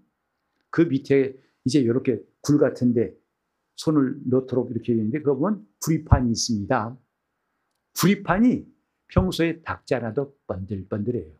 그 0.70 0.82
밑에 0.82 1.36
이제 1.66 1.80
이렇게 1.80 2.22
굴 2.42 2.58
같은데 2.58 3.14
손을 3.76 4.22
넣도록 4.26 4.72
이렇게 4.72 4.94
있는데 4.94 5.20
그거 5.20 5.36
보면 5.36 5.68
불이판이 5.84 6.32
있습니다. 6.32 6.98
불이판이 8.00 8.66
평소에 9.08 9.62
닦지 9.62 9.96
않아도 9.96 10.36
번들번들해요. 10.48 11.32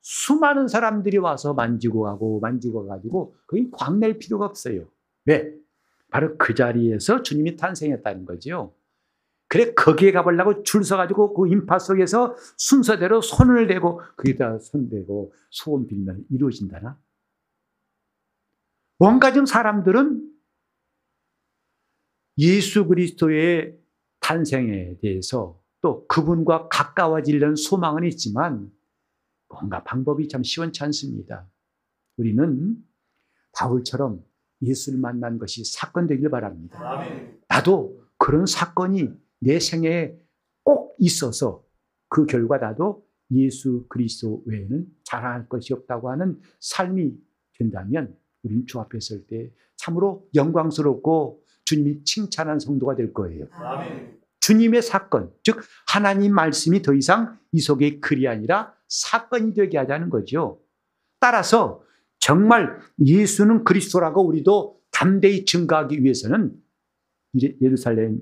수많은 0.00 0.68
사람들이 0.68 1.18
와서 1.18 1.52
만지고 1.54 2.02
가고 2.02 2.40
만지고 2.40 2.86
가지고 2.86 3.34
거기 3.46 3.70
광낼 3.70 4.18
필요가 4.18 4.46
없어요. 4.46 4.88
왜? 5.26 5.54
바로 6.10 6.36
그 6.38 6.54
자리에서 6.54 7.22
주님이 7.22 7.56
탄생했다는 7.56 8.24
거죠. 8.24 8.74
그래 9.48 9.72
거기에 9.72 10.12
가보려고 10.12 10.62
줄 10.62 10.84
서가지고 10.84 11.34
그 11.34 11.48
인파 11.48 11.78
속에서 11.78 12.36
순서대로 12.56 13.22
손을 13.22 13.66
대고 13.66 14.02
거기다 14.16 14.58
손 14.58 14.90
대고 14.90 15.32
소원 15.50 15.86
빌면 15.86 16.26
이루어진다나? 16.30 16.98
좀 19.34 19.46
사람들은 19.46 20.28
예수 22.38 22.86
그리스도의 22.86 23.78
탄생에 24.20 24.98
대해서 25.00 25.60
또 25.80 26.06
그분과 26.08 26.68
가까워지려는 26.68 27.56
소망은 27.56 28.04
있지만 28.04 28.70
뭔가 29.48 29.82
방법이 29.82 30.28
참 30.28 30.42
시원치 30.42 30.82
않습니다. 30.84 31.48
우리는 32.16 32.76
바울처럼 33.52 34.22
예수를 34.62 34.98
만난 34.98 35.38
것이 35.38 35.64
사건 35.64 36.06
되길 36.06 36.30
바랍니다. 36.30 37.02
나도 37.48 38.00
그런 38.18 38.46
사건이 38.46 39.10
내 39.40 39.60
생애에 39.60 40.18
꼭 40.64 40.96
있어서 40.98 41.64
그 42.08 42.26
결과 42.26 42.58
나도 42.58 43.06
예수 43.30 43.86
그리스도 43.88 44.42
외에는 44.46 44.86
자랑할 45.04 45.48
것이 45.48 45.72
없다고 45.72 46.10
하는 46.10 46.40
삶이 46.60 47.12
된다면 47.58 48.16
우리는 48.42 48.66
주 48.66 48.80
앞에 48.80 48.98
설 49.00 49.26
때 49.26 49.50
참으로 49.76 50.26
영광스럽고 50.34 51.42
주님이 51.64 52.04
칭찬한 52.04 52.58
성도가 52.58 52.96
될 52.96 53.12
거예요. 53.12 53.46
아멘. 53.52 54.18
주님의 54.40 54.82
사건, 54.82 55.30
즉 55.42 55.60
하나님 55.86 56.34
말씀이 56.34 56.80
더 56.82 56.94
이상 56.94 57.38
이 57.52 57.60
속에 57.60 58.00
글이 58.00 58.26
아니라 58.26 58.74
사건이 58.88 59.52
되게 59.54 59.76
하자는 59.78 60.08
거죠. 60.08 60.60
따라서 61.20 61.82
정말 62.18 62.80
예수는 62.98 63.64
그리스도라고 63.64 64.26
우리도 64.26 64.80
담대히 64.90 65.44
증거하기 65.44 66.02
위해서는 66.02 66.60
예루살렘 67.60 68.20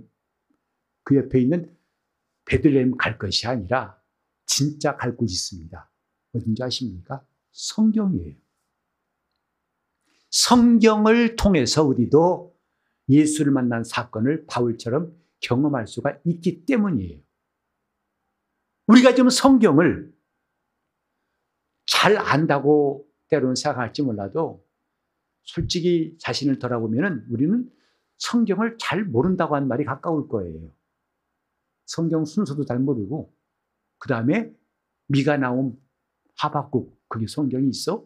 그 1.05 1.17
옆에 1.17 1.41
있는 1.41 1.75
베들레헴 2.47 2.97
갈 2.97 3.19
것이 3.19 3.47
아니라 3.47 4.01
진짜 4.45 4.97
갈 4.97 5.17
곳이 5.17 5.33
있습니다. 5.33 5.91
어딘지 6.35 6.63
아십니까? 6.63 7.25
성경이에요. 7.53 8.37
성경을 10.31 11.37
통해서 11.37 11.83
우리도 11.83 12.55
예수를 13.09 13.53
만난 13.53 13.85
사건을 13.85 14.47
바울처럼 14.47 15.17
경험할 15.41 15.87
수가 15.87 16.19
있기 16.25 16.67
때문이에요. 16.67 17.21
우리가 18.89 19.15
지금 19.15 19.31
성경을 19.31 20.15
잘 21.87 22.17
안다고 22.19 23.06
때로는 23.29 23.55
생각할지 23.55 24.03
몰라도 24.03 24.65
솔직히 25.43 26.17
자신을 26.21 26.59
돌아보면 26.59 27.27
우리는 27.31 27.71
성경을 28.19 28.77
잘 28.79 29.05
모른다고 29.05 29.55
하는 29.57 29.69
말이 29.69 29.85
가까울 29.85 30.29
거예요. 30.29 30.71
성경 31.85 32.25
순서도 32.25 32.65
잘 32.65 32.79
모르고 32.79 33.33
그 33.99 34.09
다음에 34.09 34.53
미가 35.09 35.37
나온 35.37 35.79
하박국 36.37 36.99
그게 37.09 37.27
성경이 37.27 37.69
있어? 37.69 38.05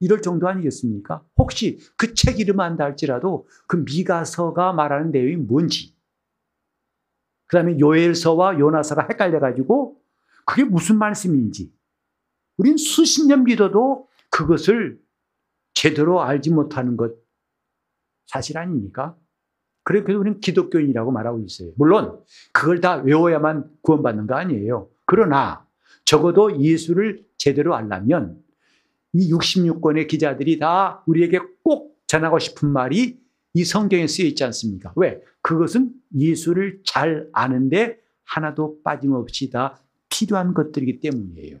이럴 0.00 0.20
정도 0.20 0.48
아니겠습니까? 0.48 1.24
혹시 1.38 1.78
그 1.96 2.14
책 2.14 2.40
이름 2.40 2.60
안다 2.60 2.84
할지라도 2.84 3.46
그 3.66 3.76
미가서가 3.76 4.72
말하는 4.72 5.10
내용이 5.12 5.36
뭔지 5.36 5.96
그 7.46 7.56
다음에 7.56 7.78
요엘서와 7.78 8.58
요나서가 8.58 9.06
헷갈려가지고 9.08 10.00
그게 10.46 10.64
무슨 10.64 10.98
말씀인지 10.98 11.72
우린 12.56 12.76
수십 12.76 13.26
년 13.26 13.44
믿어도 13.44 14.08
그것을 14.32 14.98
제대로 15.74 16.22
알지 16.22 16.50
못하는 16.50 16.96
것 16.96 17.14
사실 18.26 18.58
아닙니까? 18.58 19.16
그래서 19.84 20.18
우리는 20.18 20.40
기독교인이라고 20.40 21.12
말하고 21.12 21.40
있어요. 21.40 21.72
물론 21.76 22.20
그걸 22.52 22.80
다 22.80 22.96
외워야만 22.96 23.70
구원받는 23.82 24.26
거 24.26 24.34
아니에요. 24.34 24.88
그러나 25.04 25.66
적어도 26.04 26.60
예수를 26.60 27.24
제대로 27.36 27.74
알려면 27.74 28.42
이 29.12 29.30
66권의 29.30 30.08
기자들이 30.08 30.58
다 30.58 31.02
우리에게 31.06 31.40
꼭 31.62 32.00
전하고 32.06 32.38
싶은 32.38 32.68
말이 32.68 33.20
이 33.54 33.64
성경에 33.64 34.06
쓰여 34.06 34.26
있지 34.26 34.44
않습니까? 34.44 34.92
왜? 34.96 35.20
그것은 35.42 35.92
예수를 36.16 36.80
잘 36.84 37.28
아는데 37.32 37.98
하나도 38.24 38.80
빠짐없이 38.82 39.50
다 39.50 39.78
필요한 40.08 40.54
것들이기 40.54 41.00
때문이에요. 41.00 41.58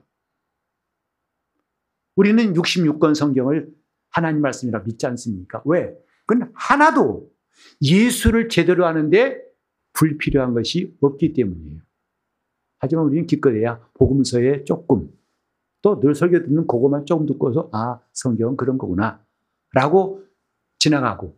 우리는 2.16 2.52
66권 2.54 3.14
성경을 3.14 3.68
하나님 4.10 4.42
말씀이라 4.42 4.80
믿지 4.80 5.06
않습니까? 5.06 5.62
왜? 5.64 5.94
그건 6.26 6.50
하나도 6.54 7.30
예수를 7.80 8.48
제대로 8.48 8.86
하는데 8.86 9.40
불필요한 9.94 10.54
것이 10.54 10.96
없기 11.00 11.32
때문이에요. 11.32 11.80
하지만 12.78 13.04
우리는 13.04 13.26
기껏해야 13.26 13.80
복음서에 13.94 14.64
조금 14.64 15.08
또 15.82 15.98
늘 16.00 16.14
설교 16.14 16.44
듣는 16.44 16.66
그것만 16.66 17.06
조금 17.06 17.26
듣고서 17.26 17.68
아 17.72 18.00
성경은 18.12 18.56
그런 18.56 18.78
거구나 18.78 19.24
라고 19.72 20.22
지나가고 20.78 21.36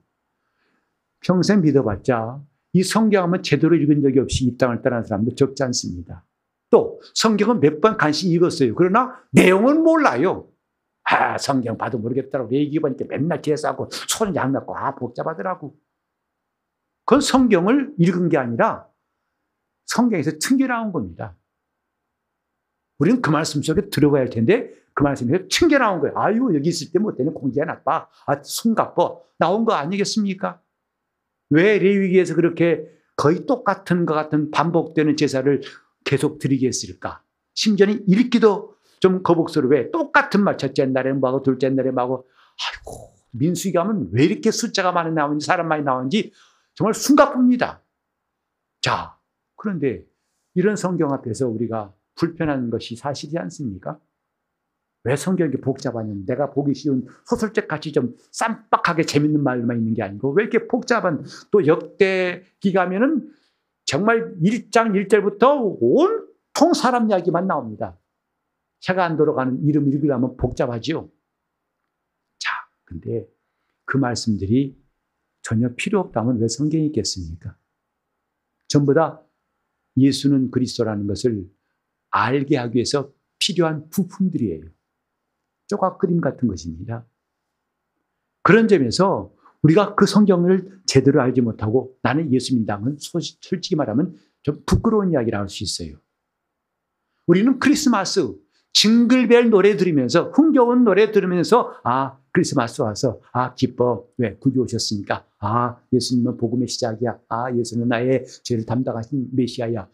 평생 1.20 1.62
믿어봤자 1.62 2.42
이 2.74 2.82
성경은 2.82 3.42
제대로 3.42 3.74
읽은 3.76 4.02
적이 4.02 4.18
없이 4.20 4.44
이 4.46 4.56
땅을 4.58 4.82
떠난 4.82 5.04
사람도 5.04 5.34
적지 5.34 5.62
않습니다. 5.62 6.24
또 6.70 7.00
성경은 7.14 7.60
몇 7.60 7.80
번 7.80 7.96
간신히 7.96 8.34
읽었어요. 8.34 8.74
그러나 8.74 9.18
내용은 9.30 9.82
몰라요. 9.82 10.48
아 11.04 11.38
성경 11.38 11.76
봐도 11.76 11.98
모르겠더라고 11.98 12.52
얘기 12.54 12.78
보니까 12.80 13.04
맨날 13.08 13.42
제사하고 13.42 13.88
손 14.08 14.34
양맞고 14.34 14.76
아 14.76 14.94
복잡하더라고. 14.94 15.76
그건 17.04 17.20
성경을 17.20 17.94
읽은 17.98 18.30
게 18.30 18.38
아니라 18.38 18.88
성경에서 19.86 20.32
튕겨 20.40 20.66
나온 20.66 20.92
겁니다. 20.92 21.36
우리는 22.98 23.20
그 23.20 23.30
말씀 23.30 23.62
속에 23.62 23.90
들어가야 23.90 24.22
할 24.22 24.30
텐데 24.30 24.72
그 24.94 25.02
말씀에서 25.02 25.44
튕겨 25.50 25.78
나온 25.78 26.00
거예요. 26.00 26.18
아유 26.18 26.54
여기 26.54 26.68
있을 26.70 26.92
때 26.92 26.98
못되는 26.98 27.34
공기가 27.34 27.64
나빠. 27.64 28.08
아 28.26 28.42
숨가뻐. 28.42 29.24
나온 29.38 29.64
거 29.64 29.74
아니겠습니까? 29.74 30.62
왜 31.50 31.78
레위기에서 31.78 32.34
그렇게 32.34 32.88
거의 33.16 33.46
똑같은 33.46 34.06
것 34.06 34.14
같은 34.14 34.50
반복되는 34.50 35.16
제사를 35.16 35.60
계속 36.04 36.38
드리게 36.38 36.66
했을까? 36.68 37.22
심지어는 37.54 38.04
읽기도 38.06 38.73
좀 39.00 39.22
거북스러워. 39.22 39.70
왜? 39.70 39.90
똑같은 39.90 40.42
말, 40.42 40.56
첫째 40.58 40.86
날에 40.86 41.12
뭐하고 41.12 41.42
둘째 41.42 41.68
날에 41.70 41.90
뭐하고. 41.90 42.26
아이고, 42.66 43.14
민수기 43.32 43.72
가면 43.72 44.10
왜 44.12 44.24
이렇게 44.24 44.50
숫자가 44.50 44.92
많이 44.92 45.12
나오는지, 45.12 45.46
사람 45.46 45.68
많이 45.68 45.82
나오는지 45.82 46.32
정말 46.74 46.94
숨가쁩니다. 46.94 47.82
자, 48.80 49.18
그런데 49.56 50.04
이런 50.54 50.76
성경 50.76 51.12
앞에서 51.12 51.48
우리가 51.48 51.92
불편한 52.14 52.70
것이 52.70 52.96
사실이지 52.96 53.38
않습니까? 53.38 53.98
왜 55.04 55.16
성경이 55.16 55.52
복잡하냐면 55.60 56.24
내가 56.24 56.50
보기 56.50 56.74
쉬운 56.74 57.06
소설책 57.26 57.68
같이 57.68 57.92
좀 57.92 58.14
쌈박하게 58.32 59.04
재밌는 59.04 59.42
말만 59.42 59.78
있는 59.78 59.94
게 59.94 60.02
아니고 60.02 60.32
왜 60.32 60.44
이렇게 60.44 60.66
복잡한 60.66 61.24
또 61.50 61.66
역대기 61.66 62.72
가면은 62.72 63.28
정말 63.84 64.34
1장 64.42 64.92
1절부터 65.08 65.76
온통 65.78 66.72
사람 66.72 67.10
이야기만 67.10 67.46
나옵니다. 67.46 67.98
해가 68.88 69.04
안 69.04 69.16
돌아가는 69.16 69.62
이름 69.64 69.88
읽으려면 69.88 70.36
복잡하지요. 70.36 71.10
자, 72.38 72.50
근데 72.84 73.26
그 73.84 73.96
말씀들이 73.96 74.78
전혀 75.42 75.74
필요 75.74 76.00
없다면 76.00 76.40
왜 76.40 76.48
성경이 76.48 76.86
있겠습니까? 76.86 77.56
전부 78.68 78.94
다 78.94 79.22
예수는 79.96 80.50
그리스도라는 80.50 81.06
것을 81.06 81.48
알게 82.10 82.56
하기 82.56 82.76
위해서 82.76 83.12
필요한 83.38 83.88
부품들이에요. 83.90 84.66
조각 85.66 85.98
그림 85.98 86.20
같은 86.20 86.48
것입니다. 86.48 87.06
그런 88.42 88.68
점에서 88.68 89.34
우리가 89.62 89.94
그 89.94 90.06
성경을 90.06 90.82
제대로 90.86 91.22
알지 91.22 91.40
못하고 91.40 91.98
나는 92.02 92.32
예수 92.32 92.54
믿다면 92.56 92.98
솔직히 92.98 93.76
말하면 93.76 94.14
좀 94.42 94.62
부끄러운 94.66 95.12
이야기를 95.12 95.38
할수 95.38 95.64
있어요. 95.64 95.96
우리는 97.26 97.58
크리스마스 97.58 98.34
징글벨 98.74 99.50
노래 99.50 99.76
들으면서 99.76 100.30
흥겨운 100.30 100.84
노래 100.84 101.10
들으면서 101.10 101.74
아 101.84 102.18
크리스마스 102.32 102.82
와서 102.82 103.20
아 103.32 103.54
기뻐 103.54 104.06
왜 104.18 104.34
구주 104.36 104.60
오셨으니까 104.60 105.24
아 105.38 105.80
예수님은 105.92 106.36
복음의 106.36 106.68
시작이야 106.68 107.20
아 107.28 107.54
예수는 107.56 107.88
나의 107.88 108.26
죄를 108.42 108.66
담당하신 108.66 109.28
메시아야 109.32 109.88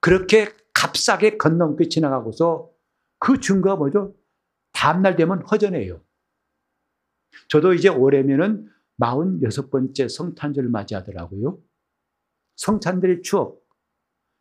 그렇게 0.00 0.48
값싸게 0.74 1.38
건너뛰 1.38 1.88
지나가고서 1.88 2.70
그 3.18 3.40
증거가 3.40 3.76
뭐죠? 3.76 4.14
다음날 4.72 5.16
되면 5.16 5.42
허전해요. 5.42 6.00
저도 7.48 7.74
이제 7.74 7.88
올해면은 7.88 8.68
46번째 9.00 10.08
성탄절을 10.08 10.68
맞이하더라고요. 10.68 11.58
성탄절의 12.56 13.22
추억. 13.22 13.60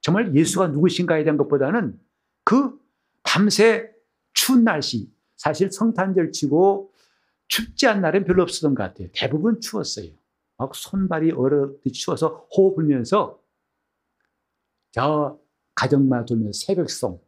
정말 0.02 0.36
예수가 0.36 0.68
누구신가에 0.68 1.24
대한 1.24 1.38
것보다는 1.38 2.00
그 2.44 2.78
밤새 3.28 3.92
추운 4.34 4.64
날씨. 4.64 5.12
사실 5.36 5.70
성탄절 5.70 6.32
치고 6.32 6.94
춥지 7.50 7.88
않은 7.88 8.02
날은 8.02 8.24
별로 8.24 8.44
없었던 8.44 8.74
것 8.74 8.84
같아요. 8.84 9.10
대부분 9.14 9.60
추웠어요. 9.60 10.12
막 10.58 10.74
손발이 10.74 11.32
얼어듯이 11.32 11.94
추워서 12.02 12.48
호흡 12.56 12.76
불면서 12.76 13.40
저 14.92 15.38
가정만 15.76 16.26
돌면서 16.26 16.52
새벽송 16.66 17.20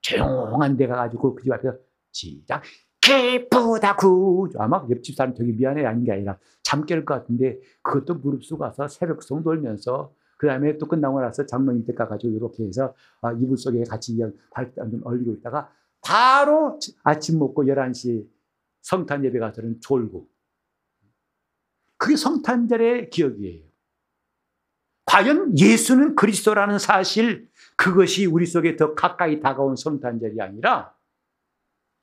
조용한 0.00 0.76
데 0.76 0.86
가가지고 0.86 1.34
그 1.34 1.42
집 1.42 1.52
앞에서 1.52 1.76
시작 2.12 2.62
기쁘다 3.02 3.96
구주 3.96 4.56
아마 4.58 4.86
옆집 4.88 5.14
사람 5.16 5.34
되게 5.34 5.52
미안해 5.52 5.84
아닌 5.84 6.04
게 6.04 6.12
아니라 6.12 6.38
잠 6.62 6.86
깰 6.86 7.04
것 7.04 7.14
같은데 7.14 7.58
그것도 7.82 8.14
무릅쓰고 8.14 8.58
가서 8.58 8.88
새벽송 8.88 9.42
돌면서 9.42 10.14
그 10.38 10.46
다음에 10.46 10.78
또 10.78 10.86
끝나고 10.86 11.20
나서 11.20 11.44
장로님 11.44 11.84
댁 11.84 11.96
가가지고 11.96 12.32
이렇게 12.32 12.64
해서 12.64 12.94
아, 13.20 13.32
이불 13.32 13.58
속에 13.58 13.82
같이 13.84 14.18
발단 14.50 14.90
좀 14.90 15.00
얼리고 15.04 15.32
있다가 15.34 15.70
바로 16.00 16.78
아침 17.02 17.38
먹고 17.38 17.64
11시 17.64 18.26
성탄 18.80 19.24
예배 19.24 19.38
가서는 19.40 19.80
졸고 19.80 20.28
그게 21.98 22.16
성탄절의 22.16 23.10
기억이에요. 23.10 23.64
과연 25.04 25.58
예수는 25.58 26.14
그리스도라는 26.14 26.78
사실 26.78 27.50
그것이 27.76 28.26
우리 28.26 28.46
속에 28.46 28.76
더 28.76 28.94
가까이 28.94 29.40
다가온 29.40 29.74
성탄절이 29.74 30.40
아니라 30.40 30.94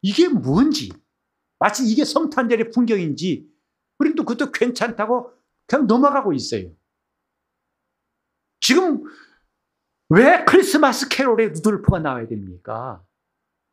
이게 0.02 0.28
뭔지 0.28 0.92
마치 1.58 1.86
이게 1.86 2.04
성탄절의 2.04 2.72
풍경인지 2.72 3.50
우리는 4.00 4.16
또 4.16 4.26
그것도 4.26 4.52
괜찮다고 4.52 5.32
그냥 5.68 5.88
넘어가고 5.88 6.34
있어요. 6.34 6.72
지금 8.66 9.04
왜 10.10 10.44
크리스마스 10.44 11.08
캐롤에 11.08 11.50
루돌프가 11.50 12.00
나와야 12.00 12.28
됩니까? 12.28 13.06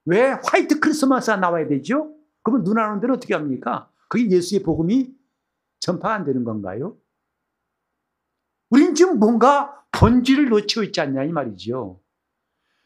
왜 0.04 0.32
화이트 0.44 0.80
크리스마스가 0.80 1.38
나와야 1.38 1.66
되죠? 1.66 2.14
그러면 2.42 2.62
눈 2.64 2.78
하는 2.78 3.00
데는 3.00 3.14
어떻게 3.14 3.32
합니까? 3.32 3.90
그게 4.08 4.28
예수의 4.28 4.62
복음이 4.62 5.10
전파 5.80 6.12
안 6.12 6.26
되는 6.26 6.44
건가요? 6.44 6.98
우린 8.68 8.94
지금 8.94 9.18
뭔가 9.18 9.82
본질을 9.92 10.50
놓치고 10.50 10.82
있지 10.82 11.00
않냐 11.00 11.24
이 11.24 11.32
말이죠. 11.32 11.98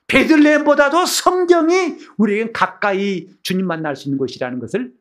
베들레헴보다도 0.06 1.06
성경이 1.06 1.98
우리에겐 2.18 2.52
가까이 2.52 3.36
주님 3.42 3.66
만날 3.66 3.96
수 3.96 4.06
있는 4.06 4.18
곳이라는 4.18 4.60
것을 4.60 4.94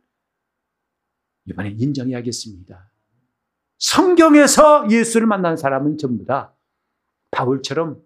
이번에 1.45 1.69
인정해야겠습니다. 1.69 2.89
성경에서 3.77 4.89
예수를 4.89 5.27
만난 5.27 5.55
사람은 5.55 5.99
전부 5.99 6.25
다 6.25 6.54
바울처럼 7.35 8.01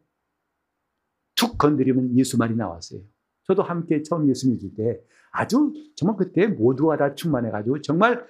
툭 1.36 1.58
건드리면 1.60 2.18
예수 2.18 2.38
말이 2.38 2.56
나왔어요. 2.56 3.02
저도 3.44 3.62
함께 3.62 4.02
처음 4.02 4.28
예수 4.28 4.50
믿을 4.50 4.74
때 4.76 5.00
아주 5.32 5.72
정말 5.96 6.18
그때 6.18 6.48
모두가 6.48 6.98
다 6.98 7.14
충만해가지고 7.14 7.82
정말 7.82 8.26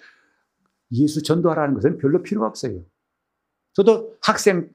예수 0.91 1.23
전도하라는 1.23 1.73
것은 1.75 1.97
별로 1.97 2.21
필요가 2.21 2.47
없어요. 2.47 2.83
저도 3.73 4.17
학생, 4.21 4.69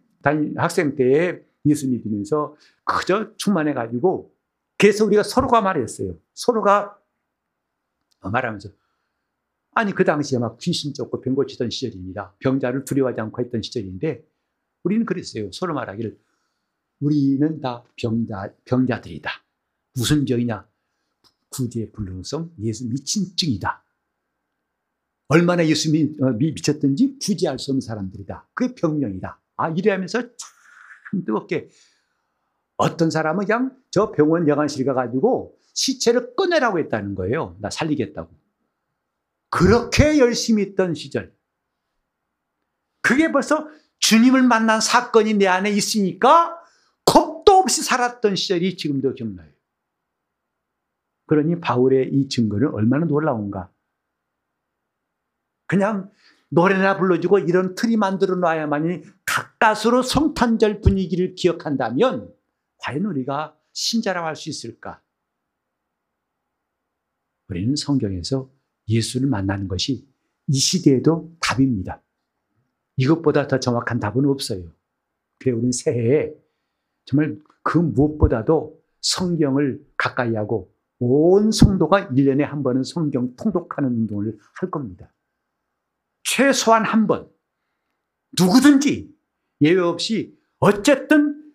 학생 0.57 0.97
때에 0.97 1.43
예수 1.67 1.89
믿으면서 1.91 2.57
그저 2.85 3.37
충만해가지고 3.37 4.35
그래서 4.79 5.05
우리가 5.05 5.23
서로가 5.23 5.61
말했어요. 5.61 6.17
서로가 6.33 6.99
말하면서 8.23 8.71
아니 9.73 9.93
그 9.93 10.05
당시에 10.05 10.39
막 10.39 10.57
귀신 10.59 10.95
쫓고 10.95 11.21
병 11.21 11.35
고치던 11.35 11.69
시절입니다. 11.69 12.35
병자를 12.39 12.85
두려워하지 12.85 13.21
않고 13.21 13.43
했던 13.43 13.61
시절인데 13.61 14.25
우리는 14.85 15.05
그랬어요. 15.05 15.51
서로 15.53 15.75
말하기를 15.75 16.19
우리는 17.01 17.61
다 17.61 17.85
병자, 17.97 18.55
병자들이다. 18.65 19.31
무슨 19.95 20.25
병이냐? 20.25 20.69
구제의 21.51 21.93
불능성, 21.93 22.55
예수 22.61 22.89
미친 22.89 23.37
증이다. 23.37 23.85
얼마나 25.29 25.67
예수 25.67 25.91
미, 25.91 26.15
어, 26.21 26.31
미쳤든지 26.31 27.19
구제할 27.21 27.59
수 27.59 27.71
없는 27.71 27.81
사람들이다. 27.81 28.49
그게 28.55 28.75
병명이다. 28.75 29.41
아, 29.57 29.69
이래하면서 29.71 30.21
참 30.21 31.25
뜨겁게 31.25 31.69
어떤 32.77 33.11
사람은 33.11 33.47
그냥 33.47 33.77
저 33.91 34.11
병원 34.11 34.49
여관실 34.49 34.85
가가지고 34.85 35.59
시체를 35.75 36.35
꺼내라고 36.35 36.79
했다는 36.81 37.15
거예요. 37.15 37.57
나 37.61 37.71
살리겠다고. 37.71 38.31
그렇게 39.49 40.19
열심히 40.19 40.65
있던 40.65 40.95
시절. 40.95 41.35
그게 43.01 43.31
벌써 43.31 43.69
주님을 44.07 44.43
만난 44.43 44.83
사건이 44.83 45.35
내 45.35 45.47
안에 45.47 45.71
있으니까 45.71 46.61
겁도 47.07 47.53
없이 47.53 47.83
살았던 47.83 48.37
시절이 48.37 48.77
지금도 48.77 49.15
기억나요. 49.15 49.51
그러니 51.27 51.59
바울의 51.61 52.13
이 52.13 52.29
증거는 52.29 52.75
얼마나 52.75 53.07
놀라운가. 53.07 53.73
그냥 55.67 56.13
노래나 56.51 56.99
불러주고 56.99 57.39
이런 57.39 57.75
틀이 57.75 57.97
만들어 57.97 58.37
놔야만이 58.37 59.05
가까스로 59.25 60.03
성탄절 60.03 60.83
분위기를 60.83 61.35
기억한다면 61.35 62.31
과연 62.77 63.07
우리가 63.07 63.59
신자라고 63.73 64.27
할 64.27 64.37
수 64.37 64.51
있을까? 64.51 65.03
우리는 67.49 67.75
성경에서 67.75 68.51
예수를 68.87 69.29
만나는 69.29 69.67
것이 69.67 70.07
이 70.47 70.59
시대에도 70.59 71.35
답입니다. 71.41 72.03
이것보다 72.97 73.47
더 73.49 73.59
정확한 73.61 74.01
답은 74.01 74.25
없어요. 74.27 74.65
그래, 75.41 75.53
우리는 75.53 75.73
새해에 75.73 76.33
정말 77.07 77.39
그 77.63 77.79
무엇보다도 77.79 78.81
성경을 79.01 79.85
가까이 79.97 80.35
하고 80.35 80.73
온 81.01 81.51
성도가 81.51 82.09
1년에 82.09 82.43
한 82.43 82.63
번은 82.63 82.83
성경 82.85 83.35
통독하는 83.37 83.91
운동을 83.91 84.39
할 84.61 84.71
겁니다. 84.71 85.13
최소한 86.23 86.85
한 86.85 87.07
번, 87.07 87.29
누구든지 88.39 89.15
예외 89.61 89.81
없이 89.81 90.39
어쨌든 90.59 91.53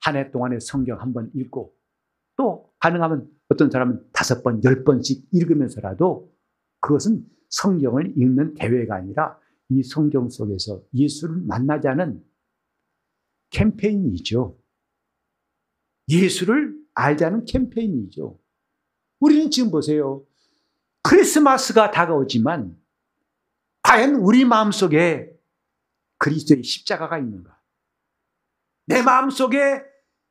한 0.00 0.16
해 0.16 0.30
동안에 0.30 0.60
성경 0.60 1.00
한 1.00 1.12
번 1.12 1.30
읽고 1.34 1.74
또 2.36 2.72
가능하면 2.78 3.28
어떤 3.48 3.70
사람은 3.70 4.08
다섯 4.12 4.42
번, 4.42 4.62
열 4.64 4.84
번씩 4.84 5.28
읽으면서라도 5.32 6.32
그것은 6.80 7.24
성경을 7.50 8.12
읽는 8.16 8.54
대회가 8.54 8.96
아니라 8.96 9.38
이 9.68 9.82
성경 9.82 10.28
속에서 10.28 10.82
예수를 10.94 11.42
만나자는 11.42 12.24
캠페인이죠. 13.50 14.58
예수를 16.08 16.76
알자는 16.94 17.44
캠페인이죠. 17.46 18.38
우리는 19.20 19.50
지금 19.50 19.70
보세요. 19.70 20.24
크리스마스가 21.02 21.90
다가오지만 21.90 22.76
과연 23.82 24.16
우리 24.16 24.44
마음속에 24.44 25.32
그리스도의 26.18 26.62
십자가가 26.62 27.18
있는가? 27.18 27.60
내 28.86 29.02
마음속에 29.02 29.82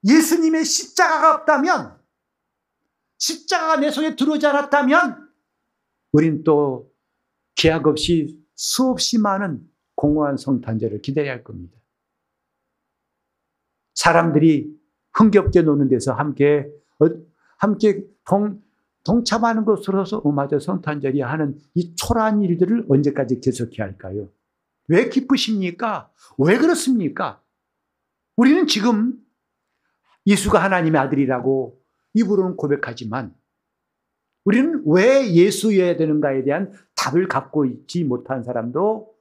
예수님의 0.04 0.66
십자가가 0.66 1.36
없다면 1.36 2.00
십자가가 3.18 3.78
내 3.78 3.92
속에 3.92 4.16
들어오지 4.16 4.46
않았다면 4.46 5.30
우린 6.12 6.44
또 6.44 6.94
계약 7.56 7.88
없이 7.88 8.45
수없이 8.56 9.20
많은 9.20 9.62
공허한 9.96 10.38
성탄절을 10.38 11.02
기다려야 11.02 11.34
할 11.34 11.44
겁니다. 11.44 11.78
사람들이 13.94 14.76
흥겹게 15.14 15.62
노는 15.62 15.88
데서 15.88 16.14
함께 16.14 16.68
어, 17.00 17.08
함께 17.58 18.04
동, 18.26 18.62
동참하는 19.04 19.66
것으로서 19.66 20.18
어, 20.18 20.32
맞아 20.32 20.60
성탄절이 20.60 21.22
하는 21.22 21.58
이 21.74 21.96
초라한 21.96 22.42
일들을 22.42 22.88
언제까지 22.90 23.40
계속해야 23.40 23.88
할까요? 23.88 24.30
왜 24.88 25.10
기쁘십니까? 25.10 26.12
왜 26.38 26.58
그렇습니까? 26.58 27.42
우리는 28.36 28.68
지금 28.68 29.18
예수가 30.28 30.62
하나님의 30.62 31.00
아들이라고 31.00 31.82
입으로는 32.14 32.58
고백하지만 32.58 33.34
우리는 34.46 34.84
왜 34.86 35.32
예수여야 35.34 35.98
되는가에 35.98 36.44
대한 36.44 36.72
답을 36.96 37.28
갖고 37.28 37.66
있지 37.66 38.04
못한 38.04 38.44
사람도 38.44 39.14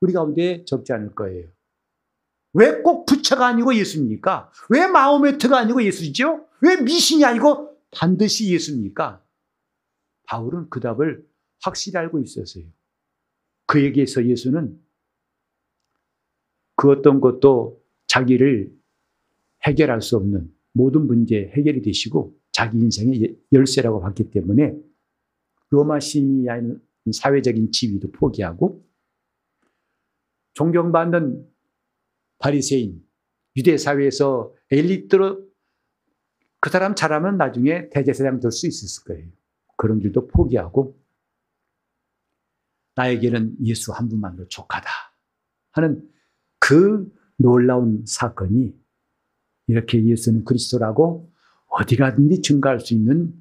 우리 0.00 0.12
가운데 0.12 0.64
적지 0.64 0.92
않을 0.92 1.14
거예요. 1.14 1.48
왜 2.54 2.82
꼭 2.82 3.04
부처가 3.06 3.46
아니고 3.46 3.74
예수입니까? 3.74 4.52
왜 4.70 4.86
마호메트가 4.86 5.58
아니고 5.58 5.82
예수죠? 5.82 6.46
왜 6.60 6.76
미신이 6.80 7.24
아니고 7.24 7.76
반드시 7.90 8.52
예수입니까? 8.52 9.22
바울은 10.26 10.70
그 10.70 10.80
답을 10.80 11.26
확실히 11.62 11.98
알고 11.98 12.20
있었어요. 12.20 12.64
그에게서 13.66 14.24
예수는 14.24 14.80
그 16.76 16.90
어떤 16.90 17.20
것도 17.20 17.82
자기를 18.06 18.72
해결할 19.66 20.00
수 20.00 20.16
없는 20.16 20.52
모든 20.74 21.06
문제 21.06 21.50
해결이 21.56 21.82
되시고 21.82 22.36
자기 22.52 22.78
인생의 22.78 23.36
열쇠라고 23.52 24.00
봤기 24.00 24.30
때문에 24.30 24.76
로마 25.70 26.00
시민이 26.00 26.48
아닌 26.50 26.80
사회적인 27.10 27.72
지위도 27.72 28.10
포기하고 28.12 28.84
존경받는 30.54 31.48
바리새인 32.38 33.02
유대 33.56 33.76
사회에서 33.76 34.52
엘리트로 34.70 35.44
그 36.60 36.70
사람 36.70 36.94
잘하면 36.94 37.36
나중에 37.36 37.88
대제사장 37.90 38.40
될 38.40 38.50
수 38.50 38.66
있었을 38.66 39.04
거예요. 39.04 39.30
그런 39.76 39.98
길도 40.00 40.28
포기하고 40.28 40.98
나에게는 42.96 43.56
예수 43.64 43.92
한 43.92 44.08
분만으로 44.08 44.48
족하다 44.48 44.88
하는 45.72 46.08
그 46.58 47.12
놀라운 47.36 48.04
사건이 48.06 48.74
이렇게 49.66 50.04
예수는 50.04 50.44
그리스도라고 50.44 51.30
어디 51.68 51.96
가든지 51.96 52.42
증가할 52.42 52.80
수 52.80 52.94
있는 52.94 53.34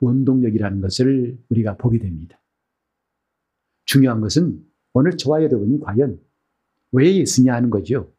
원동력이라는 0.00 0.80
것을 0.80 1.38
우리가 1.48 1.76
보게 1.76 1.98
됩니다. 1.98 2.40
중요한 3.84 4.20
것은 4.20 4.64
오늘 4.92 5.16
저와 5.16 5.42
여러분이 5.42 5.80
과연 5.80 6.18
왜 6.92 7.16
예수냐 7.16 7.54
하는 7.54 7.70
거죠. 7.70 8.12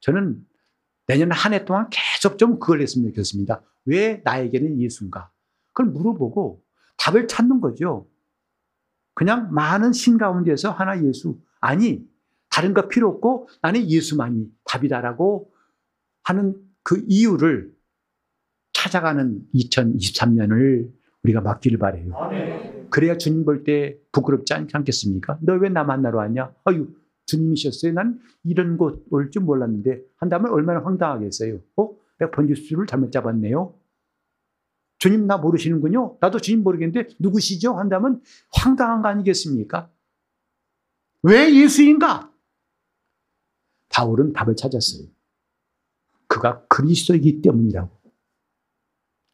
저는 0.00 0.44
내년 1.06 1.30
한 1.30 1.52
해 1.52 1.64
동안 1.64 1.88
계속 1.90 2.38
좀 2.38 2.58
그걸 2.58 2.82
했으면 2.82 3.10
좋겠습니다. 3.10 3.62
왜 3.84 4.20
나에게는 4.24 4.80
예수인가? 4.80 5.30
그걸 5.72 5.92
물어보고 5.92 6.62
답을 6.98 7.28
찾는 7.28 7.60
거죠. 7.60 8.08
그냥 9.14 9.52
많은 9.54 9.92
신 9.92 10.18
가운데서 10.18 10.70
하나 10.70 11.02
예수. 11.04 11.40
아니, 11.60 12.06
다른 12.50 12.74
거 12.74 12.88
필요 12.88 13.08
없고 13.08 13.48
나는 13.62 13.88
예수만이 13.88 14.50
답이다라고 14.64 15.50
하는 16.26 16.56
그 16.82 17.02
이유를 17.06 17.72
찾아가는 18.72 19.42
2023년을 19.54 20.92
우리가 21.22 21.40
맞기를 21.40 21.78
바래요. 21.78 22.12
그래야 22.90 23.16
주님 23.16 23.44
볼 23.44 23.64
때 23.64 23.96
부끄럽지 24.12 24.52
않겠습니까? 24.54 25.38
너 25.42 25.54
왜 25.58 25.68
나 25.70 25.84
만나러 25.84 26.18
왔냐? 26.18 26.52
아유, 26.64 26.88
주님이셨어요. 27.26 27.92
난 27.92 28.20
이런 28.44 28.76
곳 28.76 29.04
올 29.10 29.30
줄 29.30 29.42
몰랐는데 29.42 30.00
한다면 30.16 30.52
얼마나 30.52 30.80
황당하겠어요. 30.84 31.60
어? 31.76 31.90
내가 32.18 32.30
번지수를 32.32 32.86
잘못 32.86 33.10
잡았네요. 33.12 33.74
주님 34.98 35.26
나 35.26 35.36
모르시는군요. 35.36 36.18
나도 36.20 36.38
주님 36.40 36.62
모르겠는데 36.62 37.14
누구시죠? 37.18 37.74
한다면 37.74 38.20
황당한 38.52 39.02
거 39.02 39.08
아니겠습니까? 39.08 39.90
왜 41.22 41.54
예수인가? 41.54 42.32
바울은 43.90 44.32
답을 44.32 44.56
찾았어요. 44.56 45.08
그가 46.36 46.66
그리스도이기 46.66 47.40
때문이라고. 47.40 47.98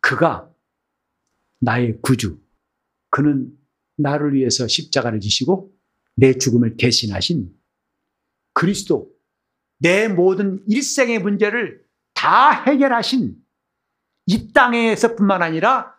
그가 0.01 0.55
나의 1.59 2.01
구주. 2.01 2.41
그는 3.11 3.53
나를 3.97 4.35
위해서 4.35 4.69
십자가를 4.69 5.19
지시고 5.19 5.77
내 6.15 6.39
죽음을 6.39 6.77
대신하신 6.77 7.53
그리스도. 8.55 9.13
내 9.79 10.07
모든 10.07 10.63
일생의 10.69 11.19
문제를 11.19 11.85
다 12.15 12.63
해결하신 12.67 13.37
이 14.27 14.53
땅에서뿐만 14.53 15.43
아니라 15.43 15.97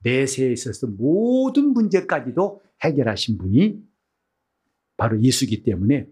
내세에 0.00 0.52
있어서 0.52 0.88
모든 0.88 1.72
문제까지도 1.72 2.62
해결하신 2.84 3.38
분이 3.38 3.82
바로 4.98 5.22
예수이기 5.22 5.62
때문에 5.62 6.06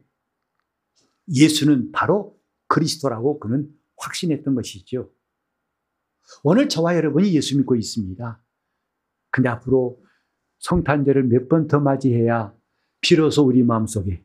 예수는 1.29 1.93
바로 1.93 2.41
그리스도라고 2.67 3.39
그는 3.39 3.79
확신했던 4.01 4.55
것이죠. 4.55 5.11
오늘 6.43 6.69
저와 6.69 6.97
여러분이 6.97 7.35
예수 7.35 7.57
믿고 7.57 7.75
있습니다. 7.77 8.43
근데 9.31 9.49
앞으로 9.49 10.03
성탄절을 10.59 11.25
몇 11.25 11.49
번 11.49 11.67
더 11.69 11.81
맞이해야 11.81 12.55
비로소 13.01 13.45
우리 13.45 13.63
마음속에 13.63 14.25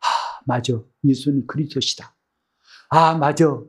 아, 0.00 0.06
맞아. 0.46 0.80
예수는 1.04 1.46
그리스도시다. 1.46 2.16
아, 2.90 3.14
맞아. 3.16 3.60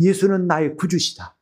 예수는 0.00 0.46
나의 0.46 0.76
구주시다. 0.76 1.36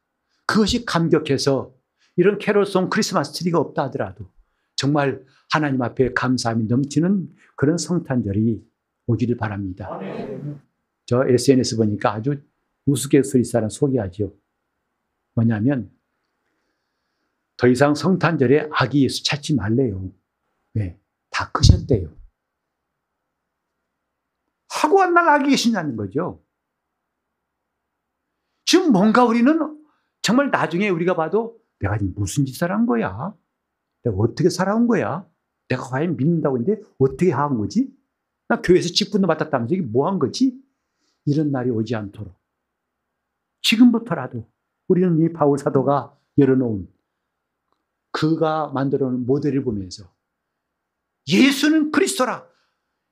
그것이 0.46 0.84
감격해서 0.84 1.74
이런 2.16 2.38
캐롤송 2.38 2.90
크리스마스 2.90 3.32
트리가 3.32 3.58
없다 3.58 3.84
하더라도 3.84 4.30
정말 4.76 5.24
하나님 5.50 5.82
앞에 5.82 6.12
감사함이 6.14 6.64
넘치는 6.66 7.28
그런 7.56 7.76
성탄절이 7.78 8.62
오기를 9.06 9.36
바랍니다. 9.36 9.88
저 11.06 11.24
SNS 11.26 11.76
보니까 11.76 12.12
아주 12.14 12.40
우스갯소리사람 12.86 13.70
소개하죠. 13.70 14.34
뭐냐면 15.34 15.90
더 17.56 17.68
이상 17.68 17.94
성탄절에 17.94 18.68
아기 18.72 19.04
예수 19.04 19.24
찾지 19.24 19.54
말래요. 19.54 20.10
왜? 20.74 20.98
다 21.30 21.50
크셨대요. 21.52 22.14
하고 24.68 25.00
한 25.00 25.14
날 25.14 25.28
아기 25.28 25.50
계시냐는 25.50 25.96
거죠. 25.96 26.42
지금 28.64 28.92
뭔가 28.92 29.24
우리는 29.24 29.80
정말 30.22 30.50
나중에 30.50 30.88
우리가 30.88 31.14
봐도 31.14 31.60
내가 31.80 31.96
무슨 32.14 32.44
짓을 32.44 32.72
한 32.72 32.86
거야? 32.86 33.36
내가 34.02 34.16
어떻게 34.16 34.50
살아온 34.50 34.86
거야? 34.86 35.28
내가 35.68 35.82
과연 35.82 36.16
믿는다고 36.16 36.58
했는데 36.58 36.82
어떻게 36.98 37.30
한 37.30 37.56
거지? 37.58 37.94
나 38.48 38.60
교회에서 38.60 38.88
직분도 38.88 39.26
맡았다면서 39.26 39.74
이게 39.74 39.82
뭐 39.84 40.08
한 40.08 40.18
거지? 40.18 40.60
이런 41.26 41.50
날이 41.50 41.70
오지 41.70 41.94
않도록. 41.94 42.34
지금부터라도 43.64 44.48
우리는 44.88 45.18
이 45.20 45.32
바울 45.32 45.58
사도가 45.58 46.16
열어놓은 46.38 46.88
그가 48.12 48.68
만들어 48.68 49.08
놓은 49.10 49.26
모델을 49.26 49.64
보면서 49.64 50.04
예수는 51.26 51.90
그리스도라. 51.90 52.46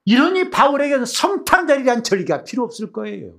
이러니 0.05 0.51
바울에게는 0.51 1.07
성탄절이란 1.07 2.03
절기가 2.05 2.45
필요 2.45 2.65
없을 2.65 2.93
거예요. 2.93 3.39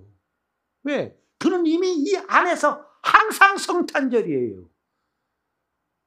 왜? 0.84 1.18
그는 1.38 1.66
이미 1.66 1.94
이 1.96 2.16
안에서 2.28 2.86
항상 3.02 3.58
성탄절이에요. 3.58 4.70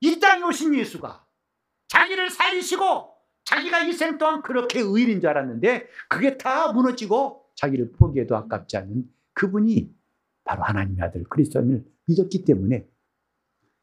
이 0.01 0.21
땅에 0.21 0.43
오신 0.43 0.75
예수가 0.75 1.25
자기를 1.89 2.31
살리시고 2.31 3.15
자기가 3.45 3.81
이 3.85 3.93
생 3.93 4.19
동안 4.19 4.43
그렇게 4.43 4.81
의인인 4.81 5.21
줄 5.21 5.31
알았는데 5.31 5.89
그게 6.09 6.37
다 6.37 6.73
무너지고 6.73 7.45
자기를 7.55 7.93
포기해도 7.93 8.37
아깝지 8.37 8.77
않은 8.79 9.09
그분이 9.35 9.95
바로 10.47 10.63
하나님의 10.63 11.03
아들 11.03 11.25
그리스도인을 11.25 11.85
믿었기 12.07 12.45
때문에 12.45 12.89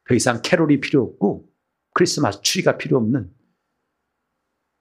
더 0.06 0.15
이상 0.15 0.41
캐롤이 0.41 0.80
필요 0.80 1.04
없고 1.04 1.54
크리스마스 1.93 2.41
추리가 2.41 2.78
필요 2.78 2.97
없는 2.97 3.32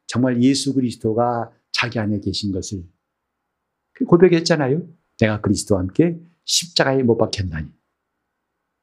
정말 0.07 0.43
예수 0.43 0.75
그리스도가 0.75 1.53
자기 1.73 1.99
안에 1.99 2.21
계신 2.21 2.53
것을 2.53 2.85
고백했잖아요. 4.07 4.87
내가 5.19 5.41
그리스도와 5.41 5.81
함께 5.81 6.19
십자가에 6.45 7.03
못 7.03 7.19
박혔나니. 7.19 7.69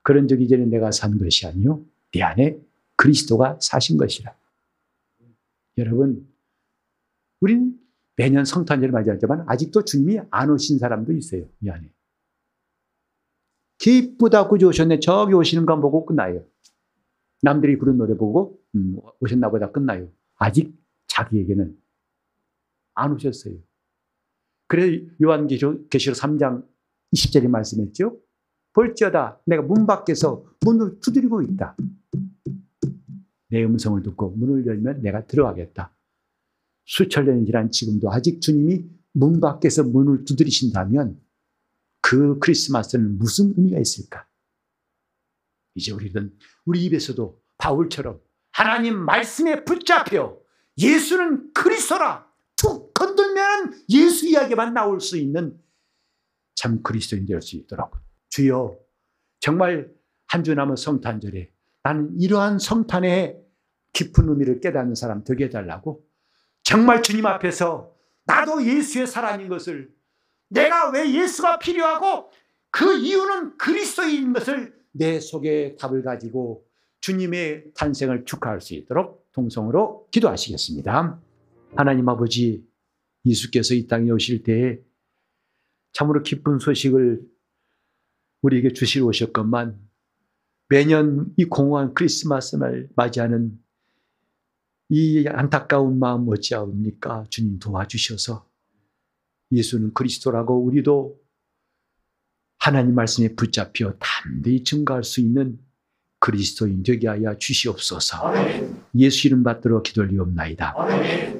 그런 0.01 0.27
적 0.27 0.41
이전에 0.41 0.65
내가 0.65 0.91
산 0.91 1.17
것이 1.17 1.45
아니요. 1.45 1.85
내 2.11 2.21
안에 2.21 2.59
그리스도가 2.95 3.59
사신 3.61 3.97
것이라. 3.97 4.35
여러분, 5.77 6.27
우린 7.39 7.79
매년 8.15 8.43
성탄절을 8.43 8.91
맞이하지만 8.91 9.45
아직도 9.47 9.85
주님이 9.85 10.21
안 10.29 10.49
오신 10.49 10.79
사람도 10.79 11.13
있어요. 11.13 11.47
이 11.61 11.69
안에. 11.69 11.89
기쁘다 13.79 14.47
구주 14.47 14.67
오셨네. 14.67 14.99
저기 14.99 15.33
오시는 15.33 15.65
거 15.65 15.79
보고 15.79 16.05
끝나요. 16.05 16.45
남들이 17.41 17.77
그런 17.77 17.97
노래 17.97 18.15
보고 18.15 18.59
음, 18.75 18.97
오셨나 19.19 19.49
보다 19.49 19.71
끝나요. 19.71 20.09
아직 20.35 20.77
자기에게는 21.07 21.75
안 22.93 23.13
오셨어요. 23.13 23.55
그래 24.67 25.01
요한계시록 25.21 25.89
3장 25.89 26.65
20절에 27.15 27.47
말씀했죠. 27.47 28.19
볼지어다 28.73 29.41
내가 29.45 29.63
문 29.63 29.87
밖에서 29.87 30.45
문을 30.63 30.99
두드리고 30.99 31.41
있다. 31.41 31.75
내 33.47 33.63
음성을 33.63 34.03
듣고 34.03 34.31
문을 34.31 34.67
열면 34.67 35.01
내가 35.01 35.25
들어가겠다. 35.25 35.95
수천 36.85 37.25
년이 37.25 37.45
지난 37.45 37.71
지금도 37.71 38.11
아직 38.11 38.41
주님이 38.41 38.85
문 39.13 39.39
밖에서 39.39 39.83
문을 39.83 40.25
두드리신다면 40.25 41.19
그 42.09 42.39
크리스마스는 42.39 43.19
무슨 43.19 43.53
의미가 43.55 43.77
있을까? 43.79 44.25
이제 45.75 45.91
우리는 45.91 46.35
우리 46.65 46.83
입에서도 46.85 47.39
바울처럼 47.59 48.19
하나님 48.51 48.97
말씀에 48.97 49.63
붙잡혀 49.63 50.35
예수는 50.75 51.53
그리스도라 51.53 52.27
툭 52.57 52.95
건들면 52.95 53.83
예수 53.89 54.27
이야기만 54.27 54.73
나올 54.73 54.99
수 55.01 55.17
있는 55.17 55.55
참 56.55 56.81
그리스도인 56.81 57.27
될 57.27 57.43
수 57.43 57.55
있도록 57.57 57.91
주여 58.29 58.75
정말 59.39 59.91
한 60.25 60.43
주 60.43 60.55
남은 60.55 60.77
성탄절에 60.77 61.51
나는 61.83 62.19
이러한 62.19 62.57
성탄의 62.57 63.39
깊은 63.93 64.29
의미를 64.29 64.61
깨닫는 64.61 64.95
사람 64.95 65.23
되게 65.23 65.45
해달라고 65.45 66.03
정말 66.63 67.03
주님 67.03 67.27
앞에서 67.27 67.95
나도 68.25 68.65
예수의 68.65 69.05
사람인 69.05 69.47
것을 69.47 69.93
내가 70.49 70.91
왜 70.91 71.11
예수가 71.13 71.59
필요하고 71.59 72.31
그 72.71 72.97
이유는 72.97 73.57
그리스도인 73.57 74.33
것을 74.33 74.75
내 74.91 75.19
속에 75.19 75.75
답을 75.77 76.03
가지고 76.03 76.65
주님의 77.01 77.71
탄생을 77.75 78.25
축하할 78.25 78.61
수 78.61 78.73
있도록 78.73 79.31
동성으로 79.31 80.07
기도하시겠습니다. 80.11 81.21
하나님 81.75 82.09
아버지 82.09 82.67
예수께서 83.25 83.73
이 83.73 83.87
땅에 83.87 84.11
오실 84.11 84.43
때에 84.43 84.79
참으로 85.93 86.23
기쁜 86.23 86.59
소식을 86.59 87.21
우리에게 88.41 88.73
주시러 88.73 89.05
오셨건만 89.05 89.79
매년 90.69 91.33
이 91.37 91.45
공허한 91.45 91.93
크리스마스를 91.93 92.89
맞이하는 92.95 93.59
이 94.89 95.25
안타까운 95.27 95.99
마음 95.99 96.27
어찌하옵니까? 96.27 97.25
주님 97.29 97.59
도와주셔서 97.59 98.48
예수는 99.51 99.93
그리스도라고 99.93 100.63
우리도 100.63 101.17
하나님 102.59 102.95
말씀에 102.95 103.35
붙잡혀 103.35 103.93
담대히 103.99 104.63
증거할 104.63 105.03
수 105.03 105.21
있는 105.21 105.57
그리스도인 106.19 106.83
되게 106.83 107.07
하여 107.07 107.37
주시옵소서. 107.37 108.17
아멘. 108.17 108.83
예수 108.95 109.27
이름 109.27 109.43
받들어 109.43 109.81
기도리옵나이다. 109.81 110.75
아멘. 110.77 111.38